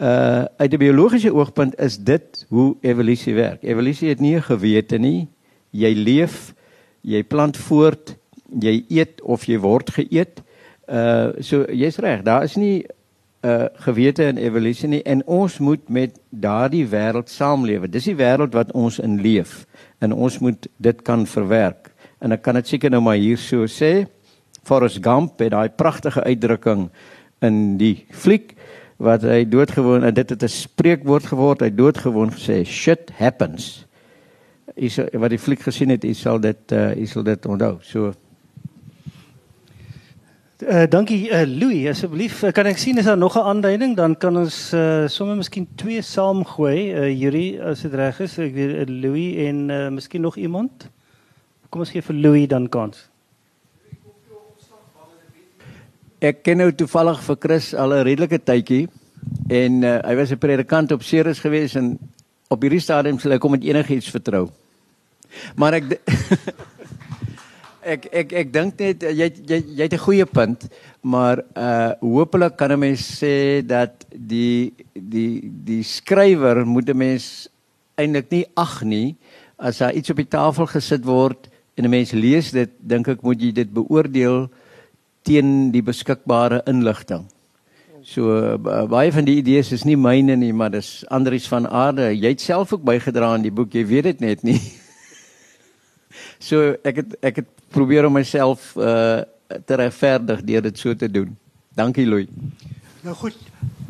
[0.03, 3.63] Uh uit 'n biologiese oogpunt is dit hoe evolusie werk.
[3.63, 5.29] Evolusie het nie 'n gewete nie.
[5.71, 6.55] Jy leef
[7.03, 8.17] jy plant voort
[8.61, 10.43] jy eet of jy word geëet.
[10.89, 12.85] Uh so jy's reg daar is nie
[13.45, 17.91] uh, gewete en evolusie nie en ons moet met daardie wêreld saamlewe.
[17.91, 19.65] Dis die wêreld wat ons in leef
[20.01, 21.93] en ons moet dit kan verwerk.
[22.25, 24.07] En ek kan dit seker nou maar hier so sê.
[24.65, 26.89] Forrest Gump het daai pragtige uitdrukking
[27.45, 28.55] in die fliek
[29.05, 31.61] wat hy doodgewoon en dit het 'n spreekwoord geword.
[31.61, 33.87] Hy doodgewoon gesê shit happens.
[34.75, 37.79] Is wat die fliek gesien het, jy sal dit uh, jy sal dit onthou.
[37.83, 38.15] So
[40.63, 42.37] Uh, dankie uh, Louis, asseblief.
[42.47, 43.97] Uh, kan ek sien is daar nog 'n aanduiding?
[43.97, 46.95] Dan kan ons uh, sommer miskien twee saamgooi.
[46.95, 50.87] Uh, Yuri, as dit reg is, ek weet uh, Louis en uh, miskien nog iemand.
[51.71, 53.11] Kom ons gee vir Louis dan kans.
[56.23, 58.87] Ek ken nou toevallig vir Chris al 'n redelike tydjie
[59.51, 61.99] en uh, hy was 'n predikant op Ceres gewees en
[62.49, 64.49] op hierdie stadium sal ek hom met enigiets vertrou.
[65.57, 65.99] Maar ek
[67.85, 70.69] ek ek ek dink net eh, jy jy jy het 'n goeie punt,
[71.03, 77.49] maar uh hopelik kan 'n mens sê dat die die die skrywer moet 'n mens
[77.97, 79.17] eintlik nie ag nie
[79.59, 83.23] as daar iets op die tafel gesit word en 'n mens lees dit, dink ek
[83.23, 84.51] moet jy dit beoordeel
[85.23, 87.27] teen die beskikbare inligting.
[88.05, 92.13] So baie van die idees is nie myne nie, maar dis Andries van Aarde.
[92.13, 94.61] Jy het self ook bygedra aan die boek, jy weet dit net nie.
[96.49, 99.23] so ek het ek het probeer om myself uh
[99.67, 101.29] te regverdig deur dit so te doen.
[101.77, 102.31] Dankie Louis.
[103.05, 103.37] Nou goed,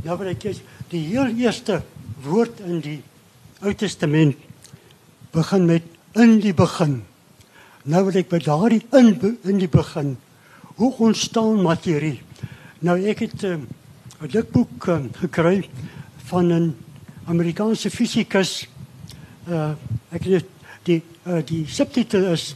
[0.03, 0.43] nou wil ek
[0.91, 1.79] die heel eerste
[2.25, 2.99] woord in die
[3.65, 4.37] Ou Testament
[5.33, 5.87] begin met
[6.21, 6.99] in die begin.
[7.89, 9.15] Nou wil ek by daardie in
[9.47, 10.17] in die begin
[10.75, 12.19] hoe ontstaan materie?
[12.83, 13.69] Nou ek het um,
[14.21, 15.69] 'n dik boek um, gekry
[16.27, 16.75] van 'n
[17.27, 18.67] Amerikaanse fisikus.
[19.49, 19.73] Uh
[20.11, 20.49] ek het
[20.83, 22.55] die uh, die subtitel is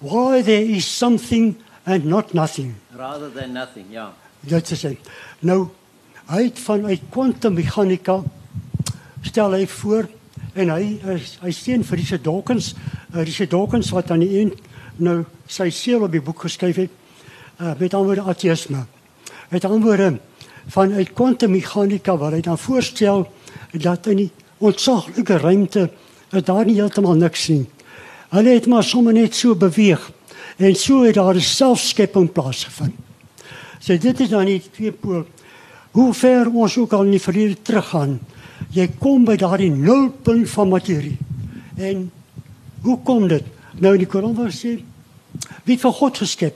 [0.00, 2.74] Why there is something and not nothing.
[2.96, 4.12] Rather than nothing, ja.
[4.40, 5.10] Dit is dit.
[5.44, 5.68] Nou
[6.30, 8.20] hy het vanuit kwantummeganika
[9.26, 10.06] stel hy voor
[10.54, 10.84] en hy
[11.16, 12.70] is hy steen vir Richard Dawkins,
[13.12, 14.54] uh, Richard Dawkins wat aan die een
[15.02, 15.18] nou
[15.50, 16.94] sy seël op die boek geskryf het
[17.58, 18.86] uh, met antwoorde ateïsme.
[19.50, 20.14] Met antwoorde
[20.70, 23.26] vanuit kwantummeganika waar hy dan voorstel
[23.76, 24.30] dat in die
[24.64, 25.90] ontsaglike ruimte
[26.30, 27.66] daar nie heeltemal niks nie.
[28.30, 30.10] Hulle het maar sommer net so beweeg
[30.60, 32.94] en so het daar 'n selfskepping plaasgevind.
[33.78, 35.24] So dit is dan nie twee pool.
[35.90, 38.20] Hoe ver ons ook al in die verlede teruggaan,
[38.70, 41.18] jy kom by daardie nulpunt van materie.
[41.76, 42.10] En
[42.82, 43.44] hoe kom dit?
[43.80, 44.82] Nou die Koran sê
[45.64, 46.54] wie vir God geskep.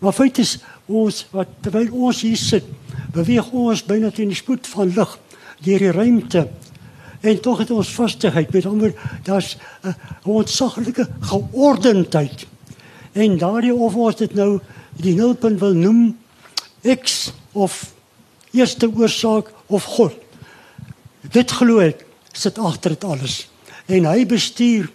[0.00, 2.64] Maar feit is ons wat terwyl ons hier sit,
[3.12, 5.18] beweeg ons byna teen die spoed van lig
[5.64, 6.46] deur die ruimte.
[7.20, 8.52] En tog het ons vastigheid.
[8.52, 9.94] Met ander daar's 'n
[10.24, 12.46] ontsaglike geordendheid.
[13.12, 14.60] En daardie of ons dit nou
[14.96, 16.18] die nulpunt wil noem
[17.02, 17.92] X of
[18.50, 20.12] eerste oorsaak of God.
[21.20, 23.48] Dit glo ek sit agter dit alles.
[23.86, 24.90] En hy bestuur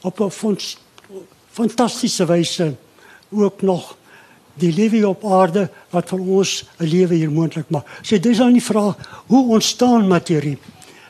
[0.00, 0.56] op 'n
[1.50, 2.76] fantastiese wyse
[3.28, 3.96] ook nog
[4.54, 7.86] die lewe op aarde wat vir ons 'n lewe hier moontlik maak.
[8.02, 8.96] So dis dan die vraag,
[9.26, 10.58] hoe ontstaan materie?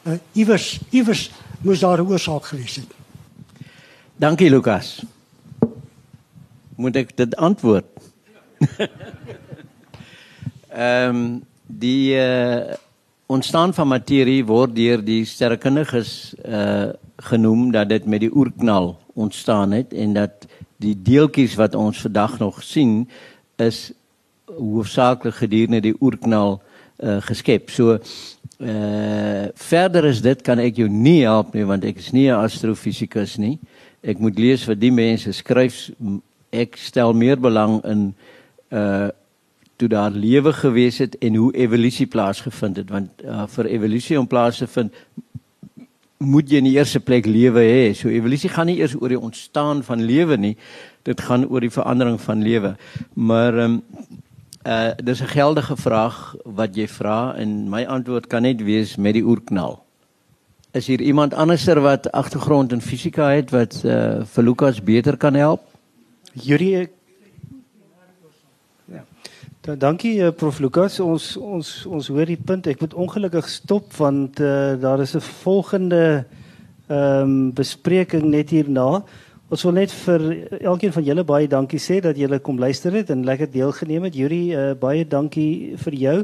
[0.09, 1.31] Uh, iewers iewers
[1.61, 2.91] moes daar 'n oorsaak gewees het.
[4.17, 5.05] Dankie Lukas.
[6.77, 7.85] Moet ek dit antwoord?
[10.69, 12.73] Ehm um, die uh,
[13.27, 19.71] ontstaan van materie word deur die sterrekundiges uh, genoem dat dit met die oerknal ontstaan
[19.71, 20.47] het en dat
[20.77, 23.11] die deeltjies wat ons vandag nog sien
[23.57, 23.93] is
[24.45, 26.63] hoofsaaklik gedurende die oerknal
[26.99, 27.71] uh, geskep.
[27.71, 27.99] So
[28.59, 32.43] uh verder is dit kan ek jou nie help nie want ek is nie 'n
[32.43, 33.59] astrofisikus nie.
[34.03, 35.91] Ek moet lees wat die mense skryf.
[36.51, 38.15] Ek stel meer belang in
[38.71, 39.09] uh
[39.79, 44.27] toe daar lewe gewees het en hoe evolusie plaasgevind het want uh, vir evolusie om
[44.27, 44.93] plaas te vind
[46.19, 47.95] moet jy in die eerste plek lewe hê.
[47.95, 50.57] So evolusie gaan nie eers oor die ontstaan van lewe nie.
[51.07, 52.75] Dit gaan oor die verandering van lewe.
[53.15, 53.83] Maar ehm um,
[54.67, 59.15] uh dis 'n geldige vraag wat jy vra en my antwoord kan net wees met
[59.15, 59.85] die oerknal.
[60.73, 65.35] Is hier iemand anderser wat agtergrond in fisika het wat uh vir Lukas beter kan
[65.35, 65.61] help?
[66.33, 66.89] Jurie
[69.69, 70.95] Ja, dankie uh, prof Lukas.
[71.05, 72.65] Ons ons ons hoor die punt.
[72.73, 76.25] Ek moet ongelukkig stop want uh, daar is 'n volgende
[76.89, 79.05] ehm um, bespreking net hierna.
[79.49, 80.23] Ons wil net vir
[80.61, 84.17] elkeen van julle baie dankie sê dat julle kom luister het en lekker deelgeneem het.
[84.21, 86.17] Yuri, uh, baie dankie vir jou.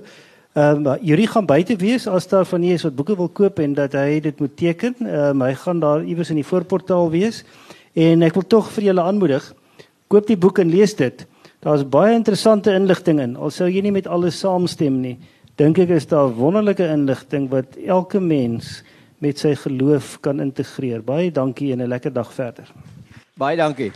[0.55, 3.63] Ehm um, Yuri gaan buite wees as daar van nie is wat boeke wil koop
[3.65, 4.95] en dat hy dit moet teken.
[5.01, 7.41] Ehm um, hy gaan daar iewers in die voorportaal wees.
[7.97, 9.47] En ek wil tog vir julle aanmoedig,
[10.13, 11.25] koop die boek en lees dit.
[11.65, 13.39] Daar's baie interessante inligting in.
[13.41, 15.17] Al sou jy nie met alles saamstem nie,
[15.57, 18.83] dink ek is daar wonderlike inligting wat elke mens
[19.19, 21.01] met sy geloof kan integreer.
[21.01, 22.69] Baie dankie en 'n lekker dag verder.
[23.37, 23.93] Baie dankie.